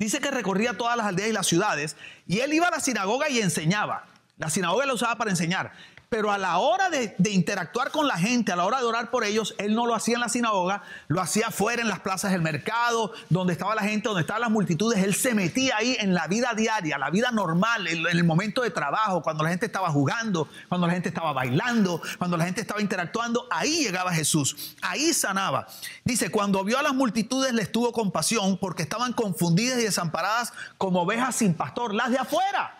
Dice 0.00 0.18
que 0.18 0.30
recorría 0.30 0.78
todas 0.78 0.96
las 0.96 1.04
aldeas 1.04 1.28
y 1.28 1.32
las 1.32 1.46
ciudades 1.46 1.94
y 2.26 2.40
él 2.40 2.54
iba 2.54 2.66
a 2.66 2.70
la 2.70 2.80
sinagoga 2.80 3.28
y 3.28 3.38
enseñaba. 3.38 4.06
La 4.38 4.48
sinagoga 4.48 4.86
la 4.86 4.94
usaba 4.94 5.16
para 5.16 5.30
enseñar. 5.30 5.72
Pero 6.10 6.32
a 6.32 6.38
la 6.38 6.58
hora 6.58 6.90
de, 6.90 7.14
interactuar 7.30 7.92
con 7.92 8.08
la 8.08 8.18
gente, 8.18 8.50
a 8.50 8.56
la 8.56 8.64
hora 8.64 8.80
de 8.80 8.84
orar 8.84 9.12
por 9.12 9.22
ellos, 9.22 9.54
él 9.58 9.76
no 9.76 9.86
lo 9.86 9.94
hacía 9.94 10.16
en 10.16 10.20
la 10.20 10.28
sinagoga, 10.28 10.82
lo 11.06 11.20
hacía 11.20 11.46
afuera 11.46 11.82
en 11.82 11.88
las 11.88 12.00
plazas 12.00 12.32
del 12.32 12.42
mercado, 12.42 13.12
donde 13.28 13.52
estaba 13.52 13.76
la 13.76 13.82
gente, 13.82 14.08
donde 14.08 14.22
estaban 14.22 14.42
las 14.42 14.50
multitudes. 14.50 15.04
Él 15.04 15.14
se 15.14 15.36
metía 15.36 15.76
ahí 15.76 15.96
en 16.00 16.12
la 16.12 16.26
vida 16.26 16.52
diaria, 16.56 16.98
la 16.98 17.10
vida 17.10 17.30
normal, 17.30 17.86
en, 17.86 18.04
el 18.04 18.24
momento 18.24 18.62
de 18.62 18.70
trabajo, 18.70 19.22
cuando 19.22 19.44
la 19.44 19.50
gente 19.50 19.66
estaba 19.66 19.88
jugando, 19.90 20.48
cuando 20.68 20.88
la 20.88 20.94
gente 20.94 21.10
estaba 21.10 21.32
bailando, 21.32 22.02
cuando 22.18 22.36
la 22.36 22.44
gente 22.44 22.60
estaba 22.60 22.80
interactuando. 22.80 23.46
Ahí 23.48 23.84
llegaba 23.84 24.12
Jesús, 24.12 24.74
ahí 24.82 25.14
sanaba. 25.14 25.68
Dice, 26.04 26.32
cuando 26.32 26.64
vio 26.64 26.80
a 26.80 26.82
las 26.82 26.92
multitudes 26.92 27.52
les 27.52 27.70
tuvo 27.70 27.92
compasión 27.92 28.58
porque 28.58 28.82
estaban 28.82 29.12
confundidas 29.12 29.78
y 29.78 29.84
desamparadas 29.84 30.52
como 30.76 31.02
ovejas 31.02 31.36
sin 31.36 31.54
pastor, 31.54 31.94
las 31.94 32.10
de 32.10 32.18
afuera. 32.18 32.79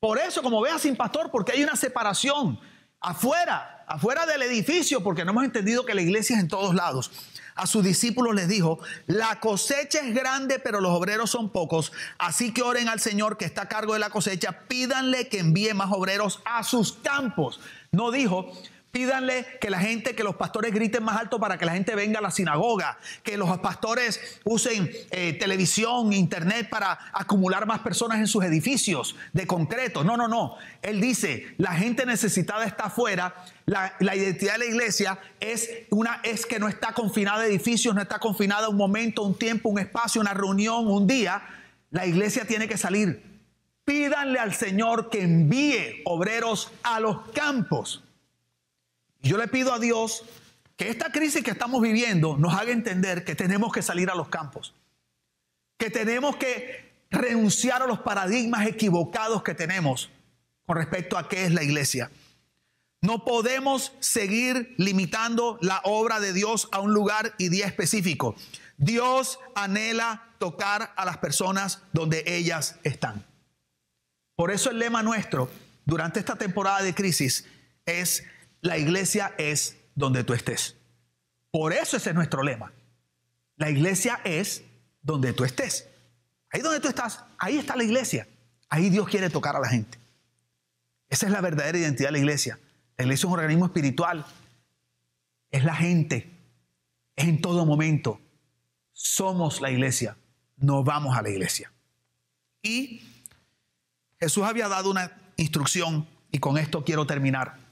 Por 0.00 0.18
eso, 0.18 0.42
como 0.42 0.62
veas 0.62 0.80
sin 0.80 0.96
pastor, 0.96 1.30
porque 1.30 1.52
hay 1.52 1.62
una 1.62 1.76
separación 1.76 2.58
afuera, 3.00 3.84
afuera 3.86 4.24
del 4.24 4.40
edificio, 4.40 5.02
porque 5.02 5.26
no 5.26 5.32
hemos 5.32 5.44
entendido 5.44 5.84
que 5.84 5.94
la 5.94 6.00
iglesia 6.00 6.36
es 6.36 6.42
en 6.42 6.48
todos 6.48 6.74
lados. 6.74 7.10
A 7.54 7.66
sus 7.66 7.84
discípulos 7.84 8.34
les 8.34 8.48
dijo, 8.48 8.78
la 9.06 9.40
cosecha 9.40 10.00
es 10.00 10.14
grande, 10.14 10.58
pero 10.58 10.80
los 10.80 10.92
obreros 10.92 11.30
son 11.30 11.50
pocos, 11.50 11.92
así 12.18 12.54
que 12.54 12.62
oren 12.62 12.88
al 12.88 13.00
Señor 13.00 13.36
que 13.36 13.44
está 13.44 13.62
a 13.62 13.68
cargo 13.68 13.92
de 13.92 13.98
la 13.98 14.08
cosecha, 14.08 14.60
pídanle 14.68 15.28
que 15.28 15.40
envíe 15.40 15.74
más 15.74 15.92
obreros 15.92 16.40
a 16.46 16.64
sus 16.64 16.94
campos. 16.94 17.60
No 17.92 18.10
dijo, 18.10 18.50
Pídanle 18.92 19.46
que 19.60 19.70
la 19.70 19.78
gente, 19.78 20.16
que 20.16 20.24
los 20.24 20.34
pastores 20.34 20.74
griten 20.74 21.04
más 21.04 21.16
alto 21.16 21.38
para 21.38 21.56
que 21.58 21.64
la 21.64 21.74
gente 21.74 21.94
venga 21.94 22.18
a 22.18 22.22
la 22.22 22.32
sinagoga, 22.32 22.98
que 23.22 23.36
los 23.36 23.56
pastores 23.58 24.20
usen 24.42 24.90
eh, 25.12 25.34
televisión, 25.34 26.12
internet 26.12 26.68
para 26.68 26.98
acumular 27.12 27.66
más 27.66 27.80
personas 27.80 28.18
en 28.18 28.26
sus 28.26 28.42
edificios 28.42 29.14
de 29.32 29.46
concreto. 29.46 30.02
No, 30.02 30.16
no, 30.16 30.26
no. 30.26 30.56
Él 30.82 31.00
dice, 31.00 31.54
la 31.56 31.72
gente 31.74 32.04
necesitada 32.04 32.64
está 32.64 32.86
afuera. 32.86 33.32
La, 33.64 33.94
la, 34.00 34.16
identidad 34.16 34.54
de 34.54 34.58
la 34.58 34.64
iglesia 34.64 35.18
es, 35.38 35.70
una, 35.90 36.20
es 36.24 36.44
que 36.44 36.58
no 36.58 36.66
está 36.66 36.92
confinada 36.92 37.44
a 37.44 37.46
edificios, 37.46 37.94
no 37.94 38.02
está 38.02 38.18
confinada 38.18 38.66
a 38.66 38.70
un 38.70 38.76
momento, 38.76 39.22
un 39.22 39.38
tiempo, 39.38 39.68
un 39.68 39.78
espacio, 39.78 40.20
una 40.20 40.34
reunión, 40.34 40.88
un 40.88 41.06
día. 41.06 41.42
La 41.90 42.06
iglesia 42.06 42.44
tiene 42.44 42.66
que 42.66 42.76
salir. 42.76 43.22
Pídanle 43.84 44.40
al 44.40 44.52
Señor 44.52 45.10
que 45.10 45.22
envíe 45.22 46.02
obreros 46.04 46.72
a 46.82 46.98
los 46.98 47.30
campos 47.30 48.02
yo 49.22 49.36
le 49.36 49.48
pido 49.48 49.72
a 49.72 49.78
Dios 49.78 50.24
que 50.76 50.88
esta 50.88 51.12
crisis 51.12 51.42
que 51.42 51.50
estamos 51.50 51.82
viviendo 51.82 52.36
nos 52.38 52.54
haga 52.54 52.72
entender 52.72 53.24
que 53.24 53.34
tenemos 53.34 53.72
que 53.72 53.82
salir 53.82 54.10
a 54.10 54.14
los 54.14 54.28
campos, 54.28 54.74
que 55.78 55.90
tenemos 55.90 56.36
que 56.36 56.90
renunciar 57.10 57.82
a 57.82 57.86
los 57.86 58.00
paradigmas 58.00 58.66
equivocados 58.66 59.42
que 59.42 59.54
tenemos 59.54 60.10
con 60.64 60.76
respecto 60.76 61.18
a 61.18 61.28
qué 61.28 61.44
es 61.44 61.52
la 61.52 61.62
iglesia. 61.62 62.10
No 63.02 63.24
podemos 63.24 63.92
seguir 64.00 64.74
limitando 64.76 65.58
la 65.62 65.80
obra 65.84 66.20
de 66.20 66.32
Dios 66.32 66.68
a 66.70 66.80
un 66.80 66.92
lugar 66.92 67.34
y 67.38 67.48
día 67.48 67.66
específico. 67.66 68.34
Dios 68.76 69.38
anhela 69.54 70.28
tocar 70.38 70.92
a 70.96 71.04
las 71.04 71.18
personas 71.18 71.82
donde 71.92 72.24
ellas 72.26 72.76
están. 72.84 73.24
Por 74.36 74.50
eso 74.50 74.70
el 74.70 74.78
lema 74.78 75.02
nuestro 75.02 75.50
durante 75.84 76.20
esta 76.20 76.36
temporada 76.36 76.82
de 76.82 76.94
crisis 76.94 77.46
es 77.84 78.24
la 78.60 78.78
iglesia 78.78 79.34
es 79.38 79.76
donde 79.94 80.24
tú 80.24 80.34
estés. 80.34 80.76
Por 81.50 81.72
eso 81.72 81.96
ese 81.96 82.10
es 82.10 82.14
nuestro 82.14 82.42
lema. 82.42 82.72
La 83.56 83.70
iglesia 83.70 84.20
es 84.24 84.62
donde 85.02 85.32
tú 85.32 85.44
estés. 85.44 85.88
Ahí 86.50 86.60
donde 86.60 86.80
tú 86.80 86.88
estás, 86.88 87.24
ahí 87.38 87.58
está 87.58 87.76
la 87.76 87.84
iglesia. 87.84 88.28
Ahí 88.68 88.90
Dios 88.90 89.08
quiere 89.08 89.30
tocar 89.30 89.56
a 89.56 89.60
la 89.60 89.68
gente. 89.68 89.98
Esa 91.08 91.26
es 91.26 91.32
la 91.32 91.40
verdadera 91.40 91.78
identidad 91.78 92.08
de 92.08 92.12
la 92.12 92.18
iglesia. 92.18 92.58
La 92.96 93.04
iglesia 93.04 93.22
es 93.22 93.24
un 93.24 93.32
organismo 93.32 93.66
espiritual. 93.66 94.24
Es 95.50 95.64
la 95.64 95.74
gente. 95.74 96.30
Es 97.16 97.26
en 97.26 97.40
todo 97.40 97.66
momento. 97.66 98.20
Somos 98.92 99.60
la 99.60 99.70
iglesia. 99.70 100.16
No 100.56 100.84
vamos 100.84 101.16
a 101.16 101.22
la 101.22 101.30
iglesia. 101.30 101.72
Y 102.62 103.02
Jesús 104.20 104.44
había 104.44 104.68
dado 104.68 104.90
una 104.90 105.12
instrucción 105.36 106.06
y 106.30 106.38
con 106.38 106.58
esto 106.58 106.84
quiero 106.84 107.06
terminar. 107.06 107.69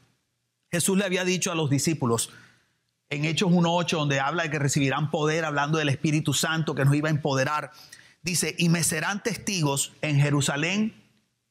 Jesús 0.70 0.98
le 0.98 1.04
había 1.04 1.24
dicho 1.24 1.50
a 1.50 1.54
los 1.54 1.70
discípulos, 1.70 2.30
en 3.10 3.24
Hechos 3.24 3.50
1.8, 3.50 3.90
donde 3.96 4.20
habla 4.20 4.42
de 4.42 4.50
que 4.50 4.58
recibirán 4.58 5.10
poder, 5.10 5.44
hablando 5.44 5.78
del 5.78 5.88
Espíritu 5.88 6.34
Santo 6.34 6.74
que 6.74 6.84
nos 6.84 6.94
iba 6.94 7.08
a 7.08 7.12
empoderar, 7.12 7.72
dice, 8.22 8.54
y 8.58 8.68
me 8.68 8.82
serán 8.82 9.22
testigos 9.22 9.92
en 10.02 10.20
Jerusalén, 10.20 10.94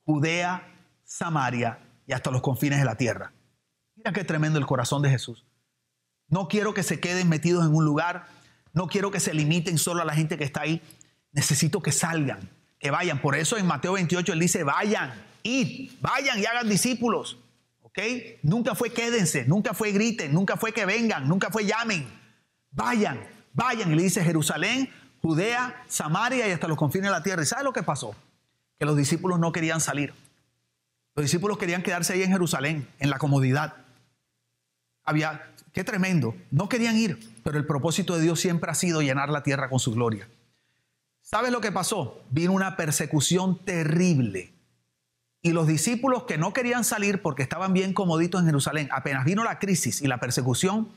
Judea, 0.06 0.68
Samaria 1.04 1.80
y 2.06 2.14
hasta 2.14 2.32
los 2.32 2.42
confines 2.42 2.80
de 2.80 2.86
la 2.86 2.96
tierra. 2.96 3.34
Mira 3.96 4.14
qué 4.14 4.24
tremendo 4.24 4.60
el 4.60 4.66
corazón 4.66 5.02
de 5.02 5.10
Jesús. 5.10 5.46
No 6.28 6.48
quiero 6.48 6.74
que 6.74 6.84
se 6.84 7.00
queden 7.00 7.30
metidos 7.30 7.66
en 7.66 7.74
un 7.74 7.86
lugar, 7.86 8.28
no 8.74 8.88
quiero 8.88 9.10
que 9.10 9.20
se 9.20 9.34
limiten 9.34 9.78
solo 9.78 10.02
a 10.02 10.06
la 10.06 10.14
gente 10.14 10.38
que 10.38 10.44
está 10.44 10.62
ahí, 10.62 10.82
necesito 11.32 11.82
que 11.82 11.92
salgan, 11.92 12.50
que 12.80 12.92
vayan. 12.92 13.22
Por 13.22 13.36
eso 13.36 13.58
en 13.58 13.66
Mateo 13.66 13.94
28 13.94 14.34
él 14.34 14.40
dice, 14.40 14.64
vayan, 14.64 15.14
id, 15.44 15.92
vayan 16.02 16.40
y 16.40 16.46
hagan 16.46 16.70
discípulos. 16.70 17.40
Nunca 18.44 18.76
fue 18.76 18.92
quédense, 18.92 19.46
nunca 19.46 19.74
fue 19.74 19.92
griten, 19.92 20.34
nunca 20.34 20.56
fue 20.56 20.72
que 20.72 20.86
vengan, 20.86 21.28
nunca 21.28 21.50
fue 21.50 21.66
llamen. 21.66 22.08
Vayan, 22.72 23.20
vayan. 23.54 23.92
Y 23.92 23.96
le 23.96 24.04
dice 24.04 24.24
Jerusalén, 24.24 24.90
Judea, 25.22 25.84
Samaria 25.88 26.48
y 26.48 26.52
hasta 26.52 26.68
los 26.68 26.78
confines 26.78 27.08
de 27.08 27.12
la 27.12 27.24
tierra. 27.24 27.42
¿Y 27.42 27.46
sabe 27.46 27.64
lo 27.64 27.74
que 27.74 27.84
pasó? 27.84 28.16
Que 28.78 28.86
los 28.86 28.96
discípulos 28.96 29.40
no 29.40 29.52
querían 29.52 29.82
salir. 29.82 30.14
Los 31.16 31.26
discípulos 31.26 31.58
querían 31.58 31.82
quedarse 31.82 32.14
ahí 32.14 32.22
en 32.22 32.32
Jerusalén, 32.32 32.88
en 33.00 33.10
la 33.10 33.18
comodidad. 33.18 33.76
Había, 35.04 35.52
qué 35.74 35.84
tremendo, 35.84 36.36
no 36.52 36.70
querían 36.70 36.96
ir, 36.98 37.20
pero 37.44 37.58
el 37.58 37.66
propósito 37.66 38.16
de 38.16 38.22
Dios 38.22 38.40
siempre 38.40 38.70
ha 38.70 38.76
sido 38.76 39.02
llenar 39.02 39.30
la 39.30 39.42
tierra 39.42 39.70
con 39.70 39.80
su 39.80 39.94
gloria. 39.94 40.30
¿Sabes 41.22 41.52
lo 41.52 41.62
que 41.62 41.72
pasó? 41.72 42.24
Vino 42.30 42.52
una 42.52 42.78
persecución 42.78 43.66
terrible 43.66 44.57
y 45.48 45.54
los 45.54 45.66
discípulos 45.66 46.24
que 46.24 46.38
no 46.38 46.52
querían 46.52 46.84
salir 46.84 47.22
porque 47.22 47.42
estaban 47.42 47.72
bien 47.72 47.94
comoditos 47.94 48.42
en 48.42 48.48
Jerusalén, 48.48 48.90
apenas 48.92 49.24
vino 49.24 49.46
la 49.46 49.60
crisis 49.60 50.02
y 50.02 50.08
la 50.08 50.20
persecución, 50.20 50.90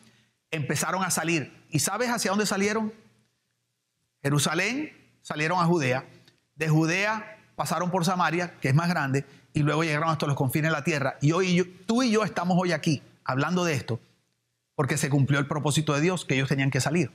empezaron 0.50 1.04
a 1.04 1.12
salir. 1.12 1.56
¿Y 1.70 1.78
sabes 1.78 2.10
hacia 2.10 2.32
dónde 2.32 2.46
salieron? 2.46 2.92
Jerusalén, 4.24 4.92
salieron 5.22 5.60
a 5.60 5.66
Judea. 5.66 6.04
De 6.56 6.68
Judea 6.68 7.38
pasaron 7.54 7.92
por 7.92 8.04
Samaria, 8.04 8.58
que 8.60 8.70
es 8.70 8.74
más 8.74 8.88
grande, 8.88 9.24
y 9.52 9.60
luego 9.60 9.84
llegaron 9.84 10.08
hasta 10.08 10.26
los 10.26 10.34
confines 10.34 10.72
de 10.72 10.76
la 10.76 10.82
tierra. 10.82 11.16
Y 11.20 11.30
hoy 11.30 11.62
tú 11.86 12.02
y 12.02 12.10
yo 12.10 12.24
estamos 12.24 12.58
hoy 12.60 12.72
aquí 12.72 13.04
hablando 13.22 13.64
de 13.64 13.74
esto 13.74 14.00
porque 14.74 14.96
se 14.96 15.10
cumplió 15.10 15.38
el 15.38 15.46
propósito 15.46 15.94
de 15.94 16.00
Dios, 16.00 16.24
que 16.24 16.34
ellos 16.34 16.48
tenían 16.48 16.72
que 16.72 16.80
salir. 16.80 17.12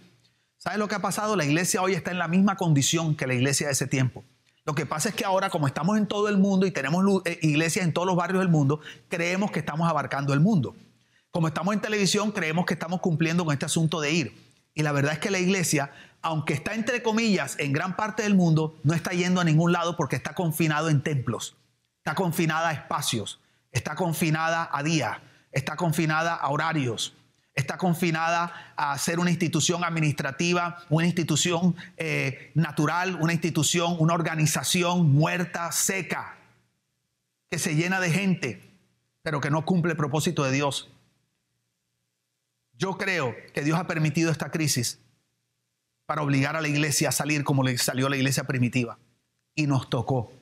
¿Sabes 0.56 0.80
lo 0.80 0.88
que 0.88 0.96
ha 0.96 1.02
pasado? 1.02 1.36
La 1.36 1.44
iglesia 1.44 1.82
hoy 1.82 1.96
está 1.96 2.12
en 2.12 2.20
la 2.20 2.30
misma 2.30 2.56
condición 2.56 3.18
que 3.18 3.28
la 3.28 3.34
iglesia 3.34 3.68
de 3.68 3.74
ese 3.74 3.88
tiempo. 3.88 4.24
Lo 4.66 4.74
que 4.74 4.88
pasa 4.88 5.10
es 5.10 5.16
que 5.16 5.24
ahora, 5.24 5.52
como 5.52 5.68
estamos 5.68 5.96
en 5.98 6.08
todo 6.08 6.28
el 6.28 6.38
mundo 6.38 6.66
y 6.66 6.72
tenemos 6.72 7.06
eh, 7.26 7.38
iglesias 7.44 7.86
en 7.86 7.94
todos 7.94 8.08
los 8.08 8.16
barrios 8.16 8.40
del 8.40 8.50
mundo, 8.50 8.80
creemos 9.08 9.52
que 9.52 9.60
estamos 9.60 9.88
abarcando 9.88 10.34
el 10.34 10.40
mundo. 10.40 10.76
Como 11.30 11.48
estamos 11.48 11.76
en 11.76 11.82
televisión, 11.82 12.32
creemos 12.32 12.66
que 12.66 12.74
estamos 12.74 13.00
cumpliendo 13.00 13.46
con 13.46 13.54
este 13.54 13.66
asunto 13.66 14.02
de 14.02 14.12
ir. 14.12 14.46
Y 14.74 14.82
la 14.82 14.92
verdad 14.92 15.14
es 15.14 15.20
que 15.20 15.30
la 15.30 15.38
iglesia, 15.38 15.92
aunque 16.22 16.54
está 16.54 16.74
entre 16.74 17.04
comillas 17.04 17.60
en 17.60 17.74
gran 17.74 17.96
parte 17.96 18.24
del 18.24 18.34
mundo, 18.34 18.80
no 18.84 18.96
está 18.96 19.12
yendo 19.12 19.40
a 19.40 19.44
ningún 19.44 19.72
lado 19.72 19.96
porque 19.96 20.16
está 20.16 20.34
confinado 20.34 20.90
en 20.90 21.02
templos, 21.02 21.56
está 22.00 22.16
confinada 22.16 22.70
a 22.70 22.74
espacios, 22.74 23.40
está 23.72 23.96
confinada 23.96 24.68
a 24.72 24.82
días, 24.82 25.20
está 25.52 25.76
confinada 25.76 26.34
a 26.34 26.50
horarios, 26.50 27.14
está 27.56 27.78
confinada 27.78 28.74
a 28.76 28.98
ser 28.98 29.20
una 29.20 29.30
institución 29.30 29.84
administrativa, 29.84 30.84
una 30.90 31.06
institución 31.06 31.76
eh, 31.96 32.52
natural, 32.54 33.18
una 33.22 33.32
institución, 33.32 33.96
una 34.00 34.14
organización 34.14 35.10
muerta, 35.12 35.72
seca, 35.72 36.38
que 37.50 37.58
se 37.58 37.76
llena 37.76 38.02
de 38.02 38.12
gente, 38.12 38.62
pero 39.22 39.40
que 39.40 39.50
no 39.50 39.64
cumple 39.66 39.92
el 39.92 39.98
propósito 39.98 40.44
de 40.44 40.52
Dios. 40.52 40.92
Yo 42.78 42.98
creo 42.98 43.34
que 43.54 43.62
Dios 43.62 43.80
ha 43.80 43.88
permitido 43.88 44.32
esta 44.32 44.52
crisis 44.52 45.00
para 46.06 46.22
obligar 46.22 46.58
a 46.58 46.62
la 46.62 46.68
iglesia 46.68 47.10
a 47.10 47.14
salir 47.14 47.46
como 47.46 47.64
le 47.64 47.78
salió 47.78 48.10
la 48.10 48.18
iglesia 48.18 48.44
primitiva. 48.44 49.00
Y 49.56 49.68
nos 49.68 49.90
tocó. 49.90 50.34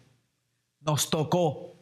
Nos 0.82 1.12
tocó 1.12 1.74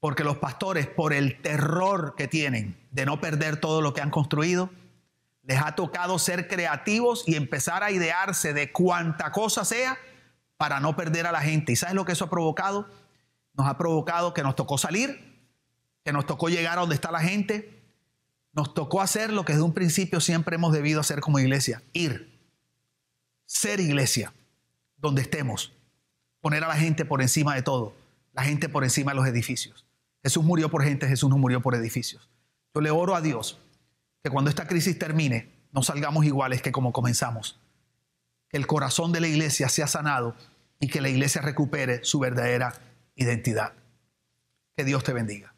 porque 0.00 0.24
los 0.24 0.38
pastores, 0.38 0.86
por 0.86 1.12
el 1.12 1.42
terror 1.42 2.14
que 2.16 2.28
tienen 2.28 2.76
de 2.90 3.06
no 3.06 3.20
perder 3.20 3.60
todo 3.60 3.80
lo 3.80 3.92
que 3.94 4.00
han 4.00 4.10
construido, 4.10 4.70
les 5.42 5.60
ha 5.62 5.74
tocado 5.74 6.18
ser 6.18 6.46
creativos 6.46 7.24
y 7.26 7.34
empezar 7.34 7.82
a 7.82 7.90
idearse 7.90 8.52
de 8.52 8.70
cuanta 8.70 9.32
cosa 9.32 9.64
sea 9.64 9.96
para 10.58 10.78
no 10.80 10.94
perder 10.94 11.26
a 11.26 11.32
la 11.32 11.40
gente. 11.40 11.72
¿Y 11.72 11.76
sabes 11.76 11.94
lo 11.94 12.04
que 12.04 12.12
eso 12.12 12.26
ha 12.26 12.30
provocado? 12.30 12.88
Nos 13.54 13.66
ha 13.66 13.78
provocado 13.78 14.34
que 14.34 14.42
nos 14.42 14.56
tocó 14.56 14.76
salir, 14.76 15.38
que 16.04 16.12
nos 16.12 16.26
tocó 16.26 16.48
llegar 16.48 16.76
a 16.76 16.82
donde 16.82 16.94
está 16.94 17.10
la 17.10 17.20
gente, 17.20 17.82
nos 18.52 18.74
tocó 18.74 19.00
hacer 19.00 19.32
lo 19.32 19.44
que 19.44 19.52
desde 19.52 19.64
un 19.64 19.72
principio 19.72 20.20
siempre 20.20 20.56
hemos 20.56 20.72
debido 20.72 21.00
hacer 21.00 21.20
como 21.20 21.38
iglesia, 21.38 21.82
ir, 21.92 22.38
ser 23.46 23.80
iglesia, 23.80 24.34
donde 24.98 25.22
estemos, 25.22 25.72
poner 26.40 26.64
a 26.64 26.68
la 26.68 26.76
gente 26.76 27.04
por 27.04 27.22
encima 27.22 27.54
de 27.54 27.62
todo, 27.62 27.94
la 28.32 28.42
gente 28.42 28.68
por 28.68 28.84
encima 28.84 29.12
de 29.12 29.16
los 29.16 29.26
edificios. 29.26 29.86
Jesús 30.22 30.44
murió 30.44 30.70
por 30.70 30.84
gente, 30.84 31.08
Jesús 31.08 31.30
no 31.30 31.38
murió 31.38 31.62
por 31.62 31.74
edificios. 31.74 32.28
Yo 32.74 32.80
le 32.80 32.90
oro 32.90 33.14
a 33.14 33.20
Dios 33.20 33.58
que 34.22 34.30
cuando 34.30 34.50
esta 34.50 34.66
crisis 34.66 34.98
termine, 34.98 35.52
no 35.72 35.82
salgamos 35.82 36.24
iguales 36.24 36.62
que 36.62 36.72
como 36.72 36.92
comenzamos. 36.92 37.60
Que 38.48 38.56
el 38.56 38.66
corazón 38.66 39.12
de 39.12 39.20
la 39.20 39.28
iglesia 39.28 39.68
sea 39.68 39.86
sanado 39.86 40.34
y 40.80 40.88
que 40.88 41.00
la 41.00 41.08
iglesia 41.08 41.42
recupere 41.42 42.04
su 42.04 42.18
verdadera 42.18 42.74
identidad. 43.14 43.72
Que 44.76 44.84
Dios 44.84 45.04
te 45.04 45.12
bendiga. 45.12 45.54